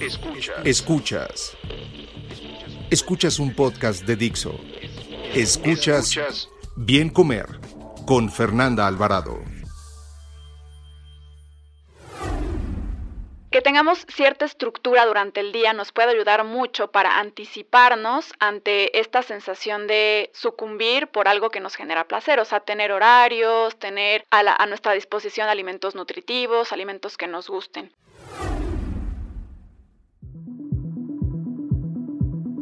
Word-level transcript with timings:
Escuchas. 0.00 0.56
Escuchas. 0.64 1.56
Escuchas 2.90 3.38
un 3.38 3.54
podcast 3.54 4.04
de 4.06 4.16
Dixo. 4.16 4.58
Escuchas 5.34 6.48
Bien 6.74 7.10
Comer 7.10 7.46
con 8.06 8.30
Fernanda 8.30 8.86
Alvarado. 8.86 9.38
Que 13.50 13.60
tengamos 13.60 14.06
cierta 14.08 14.46
estructura 14.46 15.04
durante 15.04 15.40
el 15.40 15.52
día 15.52 15.74
nos 15.74 15.92
puede 15.92 16.12
ayudar 16.12 16.44
mucho 16.44 16.90
para 16.90 17.18
anticiparnos 17.18 18.32
ante 18.38 18.98
esta 18.98 19.22
sensación 19.22 19.86
de 19.86 20.30
sucumbir 20.32 21.08
por 21.08 21.28
algo 21.28 21.50
que 21.50 21.60
nos 21.60 21.74
genera 21.74 22.08
placer, 22.08 22.40
o 22.40 22.46
sea, 22.46 22.60
tener 22.60 22.90
horarios, 22.90 23.78
tener 23.78 24.24
a, 24.30 24.40
a 24.62 24.66
nuestra 24.66 24.94
disposición 24.94 25.50
alimentos 25.50 25.94
nutritivos, 25.94 26.72
alimentos 26.72 27.18
que 27.18 27.26
nos 27.26 27.50
gusten. 27.50 27.92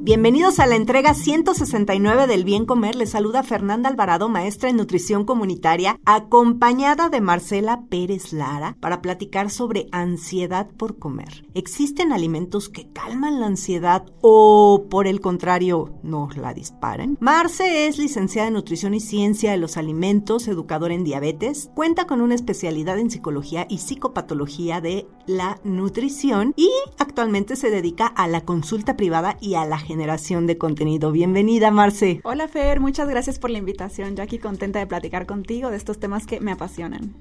Bienvenidos 0.08 0.58
a 0.58 0.66
la 0.66 0.74
entrega 0.74 1.12
169 1.12 2.26
del 2.26 2.42
Bien 2.42 2.64
Comer. 2.64 2.96
Les 2.96 3.10
saluda 3.10 3.42
Fernanda 3.42 3.90
Alvarado, 3.90 4.30
maestra 4.30 4.70
en 4.70 4.78
nutrición 4.78 5.26
comunitaria, 5.26 6.00
acompañada 6.06 7.10
de 7.10 7.20
Marcela 7.20 7.82
Pérez 7.90 8.32
Lara 8.32 8.74
para 8.80 9.02
platicar 9.02 9.50
sobre 9.50 9.86
ansiedad 9.92 10.66
por 10.78 10.98
comer. 10.98 11.44
¿Existen 11.52 12.14
alimentos 12.14 12.70
que 12.70 12.90
calman 12.90 13.38
la 13.38 13.48
ansiedad 13.48 14.06
o 14.22 14.86
por 14.88 15.06
el 15.06 15.20
contrario 15.20 15.92
nos 16.02 16.38
la 16.38 16.54
disparan? 16.54 17.18
Marce 17.20 17.86
es 17.86 17.98
licenciada 17.98 18.48
en 18.48 18.54
nutrición 18.54 18.94
y 18.94 19.00
ciencia 19.00 19.50
de 19.50 19.58
los 19.58 19.76
alimentos, 19.76 20.48
educadora 20.48 20.94
en 20.94 21.04
diabetes, 21.04 21.70
cuenta 21.74 22.06
con 22.06 22.22
una 22.22 22.34
especialidad 22.34 22.98
en 22.98 23.10
psicología 23.10 23.66
y 23.68 23.76
psicopatología 23.76 24.80
de 24.80 25.06
la 25.26 25.60
nutrición 25.64 26.54
y 26.56 26.70
actualmente 26.96 27.56
se 27.56 27.68
dedica 27.68 28.06
a 28.06 28.26
la 28.26 28.40
consulta 28.46 28.96
privada 28.96 29.36
y 29.42 29.52
a 29.52 29.66
la 29.66 29.76
generación 29.76 29.97
generación 29.98 30.46
de 30.46 30.56
contenido. 30.58 31.10
Bienvenida, 31.10 31.72
Marce. 31.72 32.20
Hola, 32.22 32.46
Fer, 32.46 32.78
muchas 32.78 33.08
gracias 33.08 33.40
por 33.40 33.50
la 33.50 33.58
invitación. 33.58 34.14
Yo 34.14 34.22
aquí 34.22 34.38
contenta 34.38 34.78
de 34.78 34.86
platicar 34.86 35.26
contigo 35.26 35.70
de 35.70 35.76
estos 35.76 35.98
temas 35.98 36.24
que 36.24 36.38
me 36.38 36.52
apasionan. 36.52 37.16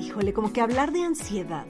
Híjole, 0.00 0.32
como 0.32 0.52
que 0.52 0.60
hablar 0.60 0.92
de 0.92 1.02
ansiedad 1.02 1.66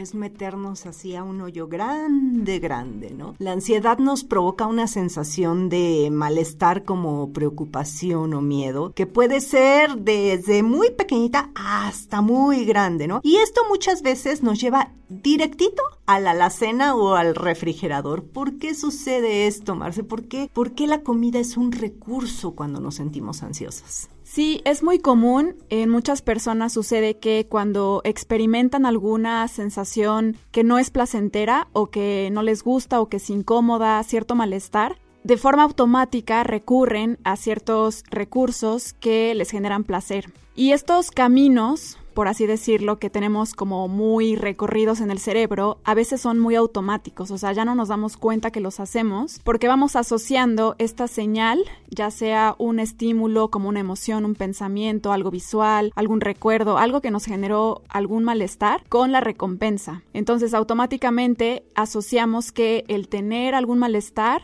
es 0.00 0.14
meternos 0.14 0.86
así 0.86 1.16
a 1.16 1.24
un 1.24 1.40
hoyo 1.40 1.68
grande, 1.68 2.58
grande, 2.58 3.10
¿no? 3.10 3.34
La 3.38 3.52
ansiedad 3.52 3.98
nos 3.98 4.24
provoca 4.24 4.66
una 4.66 4.86
sensación 4.86 5.68
de 5.68 6.08
malestar 6.12 6.84
como 6.84 7.32
preocupación 7.32 8.34
o 8.34 8.40
miedo, 8.40 8.92
que 8.94 9.06
puede 9.06 9.40
ser 9.40 9.96
desde 9.96 10.62
muy 10.62 10.90
pequeñita 10.90 11.50
hasta 11.54 12.20
muy 12.20 12.64
grande, 12.64 13.06
¿no? 13.06 13.20
Y 13.22 13.36
esto 13.36 13.62
muchas 13.68 14.02
veces 14.02 14.42
nos 14.42 14.60
lleva 14.60 14.92
directito 15.08 15.82
a 16.06 16.20
la 16.20 16.32
alacena 16.32 16.94
o 16.94 17.14
al 17.14 17.34
refrigerador. 17.34 18.24
¿Por 18.24 18.58
qué 18.58 18.74
sucede 18.74 19.46
esto, 19.46 19.74
Marce? 19.74 20.04
¿Por 20.04 20.24
qué, 20.24 20.50
¿Por 20.52 20.72
qué 20.72 20.86
la 20.86 21.02
comida 21.02 21.38
es 21.38 21.56
un 21.56 21.72
recurso 21.72 22.52
cuando 22.52 22.80
nos 22.80 22.96
sentimos 22.96 23.42
ansiosos? 23.42 24.08
Sí, 24.36 24.60
es 24.66 24.82
muy 24.82 24.98
común. 24.98 25.56
En 25.70 25.88
muchas 25.88 26.20
personas 26.20 26.74
sucede 26.74 27.16
que 27.16 27.46
cuando 27.48 28.02
experimentan 28.04 28.84
alguna 28.84 29.48
sensación 29.48 30.36
que 30.50 30.62
no 30.62 30.78
es 30.78 30.90
placentera 30.90 31.68
o 31.72 31.86
que 31.86 32.28
no 32.30 32.42
les 32.42 32.62
gusta 32.62 33.00
o 33.00 33.08
que 33.08 33.16
es 33.16 33.30
incómoda, 33.30 34.02
cierto 34.02 34.34
malestar, 34.34 34.98
de 35.24 35.38
forma 35.38 35.62
automática 35.62 36.44
recurren 36.44 37.18
a 37.24 37.36
ciertos 37.36 38.04
recursos 38.10 38.92
que 38.92 39.34
les 39.34 39.50
generan 39.50 39.84
placer. 39.84 40.30
Y 40.54 40.72
estos 40.72 41.10
caminos 41.10 41.96
por 42.16 42.28
así 42.28 42.46
decirlo, 42.46 42.98
que 42.98 43.10
tenemos 43.10 43.52
como 43.52 43.88
muy 43.88 44.36
recorridos 44.36 45.02
en 45.02 45.10
el 45.10 45.18
cerebro, 45.18 45.80
a 45.84 45.92
veces 45.92 46.18
son 46.18 46.40
muy 46.40 46.54
automáticos, 46.54 47.30
o 47.30 47.36
sea, 47.36 47.52
ya 47.52 47.66
no 47.66 47.74
nos 47.74 47.88
damos 47.88 48.16
cuenta 48.16 48.50
que 48.50 48.60
los 48.60 48.80
hacemos 48.80 49.38
porque 49.44 49.68
vamos 49.68 49.96
asociando 49.96 50.76
esta 50.78 51.08
señal, 51.08 51.62
ya 51.90 52.10
sea 52.10 52.54
un 52.56 52.80
estímulo 52.80 53.50
como 53.50 53.68
una 53.68 53.80
emoción, 53.80 54.24
un 54.24 54.34
pensamiento, 54.34 55.12
algo 55.12 55.30
visual, 55.30 55.92
algún 55.94 56.22
recuerdo, 56.22 56.78
algo 56.78 57.02
que 57.02 57.10
nos 57.10 57.26
generó 57.26 57.82
algún 57.90 58.24
malestar, 58.24 58.82
con 58.88 59.12
la 59.12 59.20
recompensa. 59.20 60.02
Entonces, 60.14 60.54
automáticamente 60.54 61.66
asociamos 61.74 62.50
que 62.50 62.86
el 62.88 63.08
tener 63.08 63.54
algún 63.54 63.78
malestar 63.78 64.40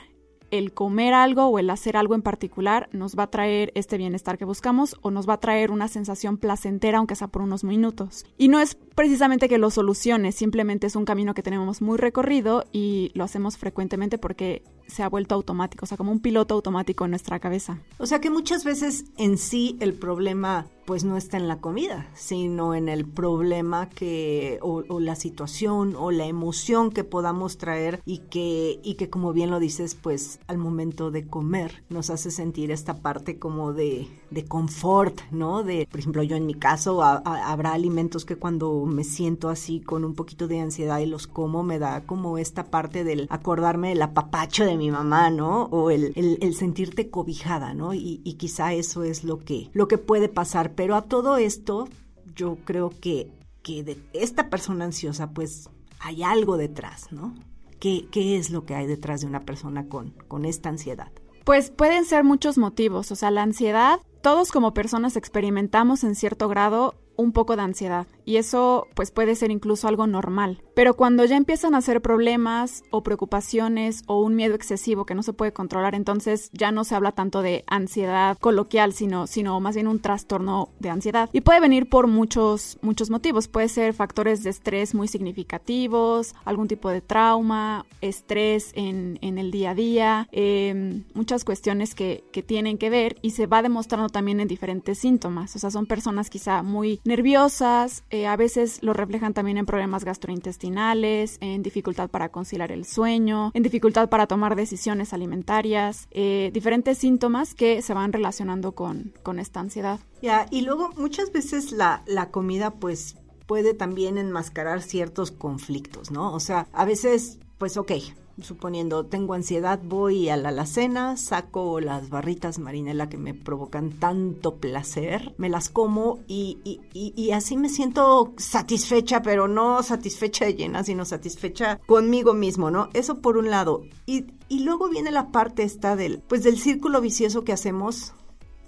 el 0.52 0.72
comer 0.72 1.14
algo 1.14 1.46
o 1.46 1.58
el 1.58 1.68
hacer 1.70 1.96
algo 1.96 2.14
en 2.14 2.22
particular 2.22 2.88
nos 2.92 3.18
va 3.18 3.24
a 3.24 3.30
traer 3.30 3.72
este 3.74 3.96
bienestar 3.96 4.38
que 4.38 4.44
buscamos 4.44 4.96
o 5.00 5.10
nos 5.10 5.28
va 5.28 5.34
a 5.34 5.40
traer 5.40 5.72
una 5.72 5.88
sensación 5.88 6.36
placentera, 6.36 6.98
aunque 6.98 7.16
sea 7.16 7.26
por 7.26 7.42
unos 7.42 7.64
minutos. 7.64 8.26
Y 8.38 8.48
no 8.48 8.60
es 8.60 8.76
precisamente 8.94 9.48
que 9.48 9.58
lo 9.58 9.70
solucione, 9.70 10.30
simplemente 10.30 10.86
es 10.86 10.94
un 10.94 11.06
camino 11.06 11.34
que 11.34 11.42
tenemos 11.42 11.82
muy 11.82 11.96
recorrido 11.96 12.66
y 12.70 13.10
lo 13.14 13.24
hacemos 13.24 13.56
frecuentemente 13.56 14.18
porque 14.18 14.62
se 14.86 15.02
ha 15.02 15.08
vuelto 15.08 15.34
automático, 15.34 15.84
o 15.84 15.86
sea, 15.86 15.96
como 15.96 16.12
un 16.12 16.20
piloto 16.20 16.54
automático 16.54 17.04
en 17.04 17.10
nuestra 17.10 17.40
cabeza. 17.40 17.80
O 17.98 18.06
sea 18.06 18.20
que 18.20 18.28
muchas 18.28 18.64
veces 18.64 19.06
en 19.16 19.38
sí 19.38 19.76
el 19.80 19.94
problema 19.94 20.66
pues 20.84 21.04
no 21.04 21.16
está 21.16 21.36
en 21.36 21.48
la 21.48 21.60
comida, 21.60 22.08
sino 22.14 22.74
en 22.74 22.88
el 22.88 23.06
problema 23.06 23.88
que 23.88 24.58
o, 24.62 24.82
la 25.00 25.14
situación 25.14 25.94
o 25.96 26.10
la 26.10 26.26
emoción 26.26 26.90
que 26.90 27.04
podamos 27.04 27.56
traer 27.58 28.00
y 28.04 28.18
que 28.18 28.80
y 28.82 28.94
que 28.94 29.10
como 29.10 29.32
bien 29.32 29.50
lo 29.50 29.60
dices, 29.60 29.94
pues 29.94 30.40
al 30.46 30.58
momento 30.58 31.10
de 31.10 31.26
comer 31.26 31.82
nos 31.88 32.10
hace 32.10 32.30
sentir 32.30 32.70
esta 32.70 32.98
parte 32.98 33.38
como 33.38 33.72
de, 33.72 34.08
de 34.30 34.44
confort, 34.44 35.20
¿no? 35.30 35.62
De, 35.62 35.86
por 35.90 36.00
ejemplo, 36.00 36.22
yo 36.22 36.36
en 36.36 36.46
mi 36.46 36.54
caso 36.54 37.02
habrá 37.02 37.72
alimentos 37.72 38.24
que 38.24 38.36
cuando 38.36 38.84
me 38.86 39.04
siento 39.04 39.48
así 39.48 39.80
con 39.80 40.04
un 40.04 40.14
poquito 40.14 40.48
de 40.48 40.60
ansiedad 40.60 40.98
y 40.98 41.06
los 41.06 41.26
como 41.26 41.62
me 41.62 41.78
da 41.78 42.02
como 42.04 42.38
esta 42.38 42.64
parte 42.64 43.04
del 43.04 43.26
acordarme 43.30 43.90
del 43.90 44.02
apapacho 44.02 44.64
de 44.64 44.76
mi 44.76 44.90
mamá, 44.90 45.30
¿no? 45.30 45.64
O 45.64 45.90
el, 45.90 46.12
el, 46.16 46.54
sentirte 46.54 47.10
cobijada, 47.10 47.74
¿no? 47.74 47.94
Y, 47.94 48.20
y 48.24 48.34
quizá 48.34 48.74
eso 48.74 49.04
es 49.04 49.24
lo 49.24 49.38
que 49.38 49.70
lo 49.72 49.88
que 49.88 49.98
puede 49.98 50.28
pasar 50.28 50.71
pero 50.74 50.96
a 50.96 51.02
todo 51.02 51.36
esto, 51.36 51.88
yo 52.34 52.56
creo 52.64 52.90
que, 52.90 53.30
que 53.62 53.84
de 53.84 53.98
esta 54.12 54.50
persona 54.50 54.84
ansiosa, 54.84 55.30
pues 55.30 55.70
hay 56.00 56.22
algo 56.22 56.56
detrás, 56.56 57.12
¿no? 57.12 57.34
¿Qué, 57.78 58.06
¿Qué, 58.10 58.36
es 58.36 58.50
lo 58.50 58.64
que 58.64 58.74
hay 58.74 58.86
detrás 58.86 59.22
de 59.22 59.26
una 59.26 59.40
persona 59.40 59.88
con, 59.88 60.10
con 60.28 60.44
esta 60.44 60.68
ansiedad? 60.68 61.10
Pues 61.44 61.70
pueden 61.70 62.04
ser 62.04 62.22
muchos 62.22 62.58
motivos, 62.58 63.10
o 63.10 63.16
sea, 63.16 63.30
la 63.30 63.42
ansiedad, 63.42 64.00
todos 64.20 64.52
como 64.52 64.74
personas 64.74 65.16
experimentamos 65.16 66.04
en 66.04 66.14
cierto 66.14 66.48
grado 66.48 66.94
un 67.16 67.32
poco 67.32 67.56
de 67.56 67.62
ansiedad 67.62 68.06
y 68.24 68.36
eso 68.36 68.88
pues 68.94 69.10
puede 69.10 69.34
ser 69.34 69.50
incluso 69.50 69.88
algo 69.88 70.06
normal. 70.06 70.62
Pero 70.74 70.94
cuando 70.94 71.24
ya 71.24 71.36
empiezan 71.36 71.74
a 71.74 71.80
ser 71.80 72.00
problemas 72.00 72.82
o 72.90 73.02
preocupaciones 73.02 74.02
o 74.06 74.22
un 74.22 74.34
miedo 74.34 74.54
excesivo 74.54 75.04
que 75.04 75.14
no 75.14 75.22
se 75.22 75.32
puede 75.32 75.52
controlar, 75.52 75.94
entonces 75.94 76.50
ya 76.52 76.72
no 76.72 76.84
se 76.84 76.94
habla 76.94 77.12
tanto 77.12 77.42
de 77.42 77.64
ansiedad 77.66 78.38
coloquial, 78.38 78.92
sino, 78.92 79.26
sino 79.26 79.60
más 79.60 79.74
bien 79.74 79.86
un 79.86 80.00
trastorno 80.00 80.70
de 80.78 80.90
ansiedad. 80.90 81.28
Y 81.32 81.42
puede 81.42 81.60
venir 81.60 81.88
por 81.88 82.06
muchos, 82.06 82.78
muchos 82.82 83.10
motivos. 83.10 83.48
Puede 83.48 83.68
ser 83.68 83.94
factores 83.94 84.42
de 84.42 84.50
estrés 84.50 84.94
muy 84.94 85.08
significativos, 85.08 86.34
algún 86.44 86.68
tipo 86.68 86.88
de 86.88 87.00
trauma, 87.00 87.84
estrés 88.00 88.72
en, 88.74 89.18
en 89.20 89.38
el 89.38 89.50
día 89.50 89.70
a 89.70 89.74
día, 89.74 90.28
em, 90.32 91.04
muchas 91.14 91.44
cuestiones 91.44 91.94
que, 91.94 92.24
que 92.32 92.42
tienen 92.42 92.78
que 92.78 92.90
ver 92.90 93.16
y 93.22 93.30
se 93.30 93.46
va 93.46 93.62
demostrando 93.62 94.08
también 94.08 94.40
en 94.40 94.48
diferentes 94.48 94.98
síntomas. 94.98 95.54
O 95.56 95.58
sea, 95.58 95.70
son 95.70 95.86
personas 95.86 96.30
quizá 96.30 96.62
muy 96.62 97.00
nerviosas, 97.04 98.04
eh, 98.12 98.26
a 98.26 98.36
veces 98.36 98.82
lo 98.82 98.92
reflejan 98.92 99.32
también 99.32 99.56
en 99.56 99.64
problemas 99.64 100.04
gastrointestinales, 100.04 101.38
en 101.40 101.62
dificultad 101.62 102.10
para 102.10 102.28
conciliar 102.28 102.70
el 102.70 102.84
sueño, 102.84 103.50
en 103.54 103.62
dificultad 103.62 104.10
para 104.10 104.26
tomar 104.26 104.54
decisiones 104.54 105.14
alimentarias, 105.14 106.08
eh, 106.10 106.50
diferentes 106.52 106.98
síntomas 106.98 107.54
que 107.54 107.80
se 107.80 107.94
van 107.94 108.12
relacionando 108.12 108.72
con, 108.72 109.14
con 109.22 109.38
esta 109.38 109.60
ansiedad. 109.60 109.98
Ya, 110.20 110.46
y 110.50 110.60
luego 110.60 110.90
muchas 110.96 111.32
veces 111.32 111.72
la, 111.72 112.02
la 112.06 112.30
comida 112.30 112.72
pues 112.72 113.16
puede 113.46 113.72
también 113.72 114.18
enmascarar 114.18 114.82
ciertos 114.82 115.30
conflictos, 115.30 116.10
¿no? 116.10 116.34
O 116.34 116.40
sea, 116.40 116.68
a 116.72 116.84
veces, 116.84 117.38
pues 117.56 117.78
ok, 117.78 117.92
suponiendo 118.40 119.04
tengo 119.06 119.34
ansiedad, 119.34 119.80
voy 119.82 120.28
a 120.28 120.36
la 120.36 120.50
alacena, 120.50 121.16
saco 121.16 121.80
las 121.80 122.10
barritas 122.10 122.58
marinela 122.58 123.08
que 123.08 123.18
me 123.18 123.34
provocan 123.34 123.90
tanto 123.90 124.56
placer, 124.56 125.34
me 125.38 125.48
las 125.48 125.68
como 125.68 126.20
y, 126.26 126.58
y, 126.64 127.30
así 127.32 127.56
me 127.56 127.68
siento 127.68 128.32
satisfecha, 128.36 129.22
pero 129.22 129.48
no 129.48 129.82
satisfecha 129.82 130.44
de 130.44 130.54
llena, 130.54 130.84
sino 130.84 131.04
satisfecha 131.04 131.78
conmigo 131.86 132.34
mismo, 132.34 132.70
¿no? 132.70 132.88
Eso 132.92 133.20
por 133.20 133.36
un 133.36 133.50
lado. 133.50 133.82
Y, 134.06 134.26
y 134.48 134.60
luego 134.60 134.88
viene 134.88 135.10
la 135.10 135.30
parte 135.30 135.62
esta 135.62 135.96
del, 135.96 136.20
pues 136.20 136.42
del 136.42 136.58
círculo 136.58 137.00
vicioso 137.00 137.44
que 137.44 137.52
hacemos 137.52 138.12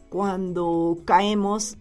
cuando 0.09 0.99
caemos 1.05 1.77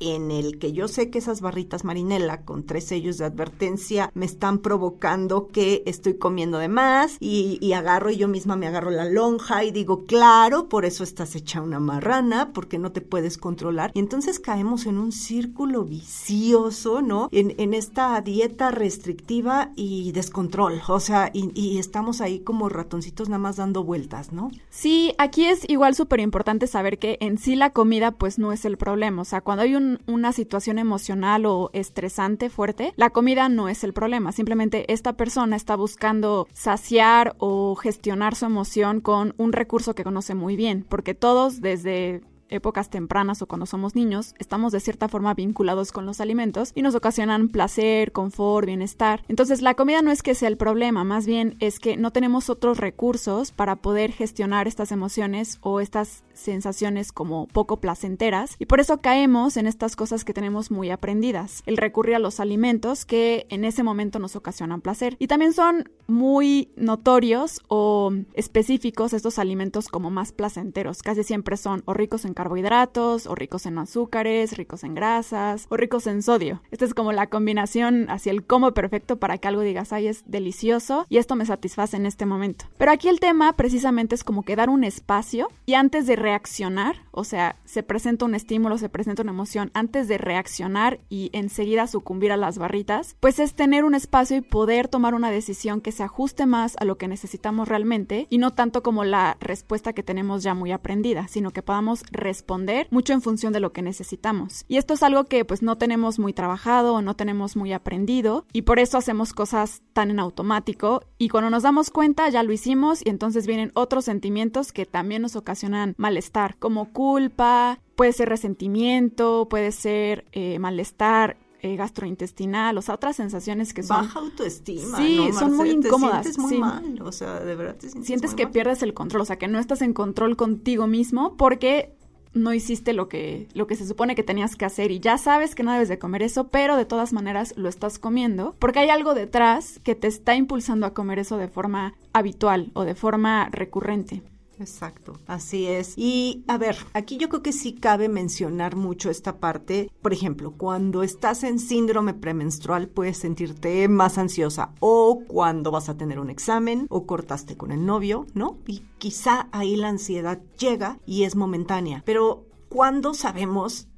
en 0.00 0.30
el 0.30 0.58
que 0.58 0.72
yo 0.72 0.88
sé 0.88 1.10
que 1.10 1.18
esas 1.18 1.40
barritas 1.40 1.84
marinela 1.84 2.42
con 2.42 2.64
tres 2.64 2.86
sellos 2.86 3.18
de 3.18 3.26
advertencia 3.26 4.10
me 4.14 4.26
están 4.26 4.58
provocando 4.58 5.48
que 5.48 5.82
estoy 5.86 6.14
comiendo 6.14 6.58
de 6.58 6.68
más 6.68 7.16
y, 7.20 7.58
agarro 7.72 8.10
y 8.10 8.16
yo 8.16 8.26
misma 8.26 8.56
me 8.56 8.66
agarro 8.66 8.90
la 8.90 9.04
lonja 9.04 9.62
y 9.62 9.70
digo, 9.70 10.04
claro, 10.04 10.68
por 10.68 10.84
eso 10.84 11.04
estás 11.04 11.36
hecha 11.36 11.62
una 11.62 11.78
marrana, 11.78 12.52
porque 12.52 12.78
no 12.78 12.90
te 12.90 13.00
puedes 13.00 13.38
controlar. 13.38 13.92
Y 13.94 14.00
entonces 14.00 14.40
caemos 14.40 14.86
en 14.86 14.98
un 14.98 15.12
círculo 15.12 15.84
vicioso, 15.84 17.00
¿no? 17.00 17.28
En, 17.30 17.54
en 17.58 17.74
esta 17.74 18.20
dieta 18.20 18.70
restrictiva 18.70 19.70
y 19.76 20.12
descontrol, 20.12 20.80
o 20.88 21.00
sea, 21.00 21.30
y, 21.32 21.50
y 21.54 21.78
estamos 21.78 22.20
ahí 22.20 22.40
como 22.40 22.68
ratoncitos 22.68 23.28
nada 23.28 23.38
más 23.38 23.56
dando 23.56 23.84
vueltas, 23.84 24.32
¿no? 24.32 24.50
Sí, 24.70 25.14
aquí 25.18 25.44
es 25.44 25.68
igual 25.68 25.94
súper 25.94 26.20
importante 26.20 26.66
saber 26.66 26.98
que 26.98 27.18
en 27.20 27.38
sí 27.38 27.54
la 27.54 27.70
comida 27.70 28.12
pues 28.12 28.38
no 28.38 28.52
es 28.52 28.64
el 28.64 28.76
problema, 28.76 29.22
o 29.22 29.24
sea, 29.24 29.42
cuando 29.42 29.62
hay 29.62 29.76
un 29.76 29.89
una 30.06 30.32
situación 30.32 30.78
emocional 30.78 31.46
o 31.46 31.70
estresante 31.72 32.50
fuerte, 32.50 32.92
la 32.96 33.10
comida 33.10 33.48
no 33.48 33.68
es 33.68 33.84
el 33.84 33.92
problema. 33.92 34.32
Simplemente 34.32 34.92
esta 34.92 35.14
persona 35.14 35.56
está 35.56 35.76
buscando 35.76 36.46
saciar 36.52 37.34
o 37.38 37.74
gestionar 37.74 38.34
su 38.34 38.46
emoción 38.46 39.00
con 39.00 39.34
un 39.36 39.52
recurso 39.52 39.94
que 39.94 40.04
conoce 40.04 40.34
muy 40.34 40.56
bien, 40.56 40.84
porque 40.88 41.14
todos 41.14 41.60
desde 41.60 42.22
épocas 42.50 42.90
tempranas 42.90 43.42
o 43.42 43.46
cuando 43.46 43.66
somos 43.66 43.94
niños, 43.94 44.34
estamos 44.38 44.72
de 44.72 44.80
cierta 44.80 45.08
forma 45.08 45.34
vinculados 45.34 45.92
con 45.92 46.06
los 46.06 46.20
alimentos 46.20 46.72
y 46.74 46.82
nos 46.82 46.94
ocasionan 46.94 47.48
placer, 47.48 48.12
confort, 48.12 48.66
bienestar. 48.66 49.22
Entonces 49.28 49.62
la 49.62 49.74
comida 49.74 50.02
no 50.02 50.10
es 50.10 50.22
que 50.22 50.34
sea 50.34 50.48
el 50.48 50.56
problema, 50.56 51.04
más 51.04 51.26
bien 51.26 51.56
es 51.60 51.78
que 51.78 51.96
no 51.96 52.12
tenemos 52.12 52.50
otros 52.50 52.78
recursos 52.78 53.52
para 53.52 53.76
poder 53.76 54.12
gestionar 54.12 54.68
estas 54.68 54.92
emociones 54.92 55.58
o 55.62 55.80
estas 55.80 56.24
sensaciones 56.34 57.12
como 57.12 57.46
poco 57.48 57.80
placenteras 57.80 58.56
y 58.58 58.66
por 58.66 58.80
eso 58.80 59.00
caemos 59.00 59.56
en 59.56 59.66
estas 59.66 59.96
cosas 59.96 60.24
que 60.24 60.32
tenemos 60.32 60.70
muy 60.70 60.90
aprendidas, 60.90 61.62
el 61.66 61.76
recurrir 61.76 62.16
a 62.16 62.18
los 62.18 62.40
alimentos 62.40 63.04
que 63.04 63.46
en 63.50 63.64
ese 63.64 63.82
momento 63.82 64.18
nos 64.18 64.36
ocasionan 64.36 64.80
placer 64.80 65.16
y 65.18 65.26
también 65.26 65.52
son 65.52 65.90
muy 66.06 66.72
notorios 66.76 67.60
o 67.68 68.12
específicos 68.34 69.12
estos 69.12 69.38
alimentos 69.38 69.88
como 69.88 70.10
más 70.10 70.32
placenteros, 70.32 71.02
casi 71.02 71.24
siempre 71.24 71.56
son 71.56 71.82
o 71.84 71.94
ricos 71.94 72.24
en 72.24 72.34
carbohidratos, 72.40 73.26
o 73.26 73.34
ricos 73.34 73.66
en 73.66 73.76
azúcares, 73.76 74.56
ricos 74.56 74.82
en 74.82 74.94
grasas, 74.94 75.66
o 75.68 75.76
ricos 75.76 76.06
en 76.06 76.22
sodio. 76.22 76.62
Esta 76.70 76.86
es 76.86 76.94
como 76.94 77.12
la 77.12 77.26
combinación 77.26 78.06
hacia 78.08 78.32
el 78.32 78.46
como 78.46 78.72
perfecto 78.72 79.18
para 79.18 79.36
que 79.36 79.46
algo 79.46 79.60
digas, 79.60 79.92
ay, 79.92 80.06
es 80.06 80.22
delicioso 80.26 81.04
y 81.10 81.18
esto 81.18 81.36
me 81.36 81.44
satisface 81.44 81.98
en 81.98 82.06
este 82.06 82.24
momento. 82.24 82.64
Pero 82.78 82.92
aquí 82.92 83.08
el 83.08 83.20
tema 83.20 83.52
precisamente 83.52 84.14
es 84.14 84.24
como 84.24 84.42
que 84.42 84.56
dar 84.56 84.70
un 84.70 84.84
espacio 84.84 85.48
y 85.66 85.74
antes 85.74 86.06
de 86.06 86.16
reaccionar, 86.16 86.96
o 87.10 87.24
sea, 87.24 87.56
se 87.66 87.82
presenta 87.82 88.24
un 88.24 88.34
estímulo, 88.34 88.78
se 88.78 88.88
presenta 88.88 89.20
una 89.20 89.32
emoción, 89.32 89.70
antes 89.74 90.08
de 90.08 90.16
reaccionar 90.16 90.98
y 91.10 91.28
enseguida 91.34 91.86
sucumbir 91.86 92.32
a 92.32 92.38
las 92.38 92.56
barritas, 92.56 93.16
pues 93.20 93.38
es 93.38 93.54
tener 93.54 93.84
un 93.84 93.94
espacio 93.94 94.38
y 94.38 94.40
poder 94.40 94.88
tomar 94.88 95.14
una 95.14 95.30
decisión 95.30 95.82
que 95.82 95.92
se 95.92 96.04
ajuste 96.04 96.46
más 96.46 96.76
a 96.80 96.86
lo 96.86 96.96
que 96.96 97.06
necesitamos 97.06 97.68
realmente 97.68 98.26
y 98.30 98.38
no 98.38 98.52
tanto 98.52 98.82
como 98.82 99.04
la 99.04 99.36
respuesta 99.40 99.92
que 99.92 100.02
tenemos 100.02 100.42
ya 100.42 100.54
muy 100.54 100.72
aprendida, 100.72 101.28
sino 101.28 101.50
que 101.50 101.62
podamos 101.62 102.02
responder 102.30 102.86
mucho 102.92 103.12
en 103.12 103.22
función 103.22 103.52
de 103.52 103.58
lo 103.58 103.72
que 103.72 103.82
necesitamos. 103.82 104.64
Y 104.68 104.76
esto 104.76 104.94
es 104.94 105.02
algo 105.02 105.24
que 105.24 105.44
pues 105.44 105.62
no 105.62 105.76
tenemos 105.78 106.20
muy 106.20 106.32
trabajado 106.32 106.94
o 106.94 107.02
no 107.02 107.16
tenemos 107.16 107.56
muy 107.56 107.72
aprendido 107.72 108.46
y 108.52 108.62
por 108.62 108.78
eso 108.78 108.98
hacemos 108.98 109.32
cosas 109.32 109.82
tan 109.92 110.12
en 110.12 110.20
automático 110.20 111.02
y 111.18 111.28
cuando 111.28 111.50
nos 111.50 111.64
damos 111.64 111.90
cuenta 111.90 112.28
ya 112.28 112.44
lo 112.44 112.52
hicimos 112.52 113.00
y 113.04 113.08
entonces 113.08 113.48
vienen 113.48 113.72
otros 113.74 114.04
sentimientos 114.04 114.72
que 114.72 114.86
también 114.86 115.22
nos 115.22 115.34
ocasionan 115.34 115.94
malestar, 115.98 116.56
como 116.58 116.92
culpa, 116.92 117.80
puede 117.96 118.12
ser 118.12 118.28
resentimiento, 118.28 119.48
puede 119.50 119.72
ser 119.72 120.24
eh, 120.30 120.60
malestar 120.60 121.36
eh, 121.62 121.76
gastrointestinal, 121.76 122.78
o 122.78 122.82
sea, 122.82 122.94
otras 122.94 123.16
sensaciones 123.16 123.74
que 123.74 123.82
son... 123.82 123.98
Baja 123.98 124.20
autoestima. 124.20 124.96
Sí, 124.96 125.30
son 125.38 125.54
muy 125.54 125.68
incómodas. 125.68 126.22
Te 126.22 126.32
sientes 126.32 126.38
muy 126.38 126.58
mal, 126.58 127.02
o 127.02 127.12
sea, 127.12 127.40
de 127.40 127.54
verdad 127.54 127.74
te 127.74 127.90
sientes 127.90 128.06
Sientes 128.06 128.34
que 128.34 128.46
pierdes 128.46 128.82
el 128.82 128.94
control, 128.94 129.20
o 129.20 129.24
sea, 129.26 129.36
que 129.36 129.46
no 129.46 129.58
estás 129.58 129.82
en 129.82 129.92
control 129.92 130.36
contigo 130.36 130.86
mismo 130.86 131.36
porque 131.36 131.94
no 132.32 132.54
hiciste 132.54 132.92
lo 132.92 133.08
que, 133.08 133.48
lo 133.54 133.66
que 133.66 133.76
se 133.76 133.86
supone 133.86 134.14
que 134.14 134.22
tenías 134.22 134.56
que 134.56 134.64
hacer 134.64 134.90
y 134.90 135.00
ya 135.00 135.18
sabes 135.18 135.54
que 135.54 135.62
no 135.62 135.72
debes 135.72 135.88
de 135.88 135.98
comer 135.98 136.22
eso, 136.22 136.48
pero 136.48 136.76
de 136.76 136.84
todas 136.84 137.12
maneras 137.12 137.54
lo 137.56 137.68
estás 137.68 137.98
comiendo 137.98 138.54
porque 138.58 138.80
hay 138.80 138.90
algo 138.90 139.14
detrás 139.14 139.80
que 139.82 139.94
te 139.94 140.06
está 140.06 140.34
impulsando 140.34 140.86
a 140.86 140.94
comer 140.94 141.18
eso 141.18 141.36
de 141.36 141.48
forma 141.48 141.94
habitual 142.12 142.70
o 142.74 142.84
de 142.84 142.94
forma 142.94 143.48
recurrente. 143.50 144.22
Exacto, 144.60 145.18
así 145.26 145.66
es. 145.66 145.94
Y 145.96 146.44
a 146.46 146.58
ver, 146.58 146.76
aquí 146.92 147.16
yo 147.16 147.28
creo 147.30 147.42
que 147.42 147.52
sí 147.52 147.72
cabe 147.72 148.08
mencionar 148.08 148.76
mucho 148.76 149.10
esta 149.10 149.38
parte. 149.38 149.90
Por 150.02 150.12
ejemplo, 150.12 150.52
cuando 150.52 151.02
estás 151.02 151.44
en 151.44 151.58
síndrome 151.58 152.12
premenstrual 152.12 152.88
puedes 152.88 153.16
sentirte 153.16 153.88
más 153.88 154.18
ansiosa 154.18 154.72
o 154.80 155.22
cuando 155.26 155.70
vas 155.70 155.88
a 155.88 155.96
tener 155.96 156.20
un 156.20 156.28
examen 156.28 156.86
o 156.90 157.06
cortaste 157.06 157.56
con 157.56 157.72
el 157.72 157.86
novio, 157.86 158.26
¿no? 158.34 158.58
Y 158.66 158.82
quizá 158.98 159.48
ahí 159.52 159.76
la 159.76 159.88
ansiedad 159.88 160.40
llega 160.58 160.98
y 161.06 161.24
es 161.24 161.36
momentánea. 161.36 162.02
Pero 162.04 162.44
cuando 162.68 163.14
sabemos 163.14 163.88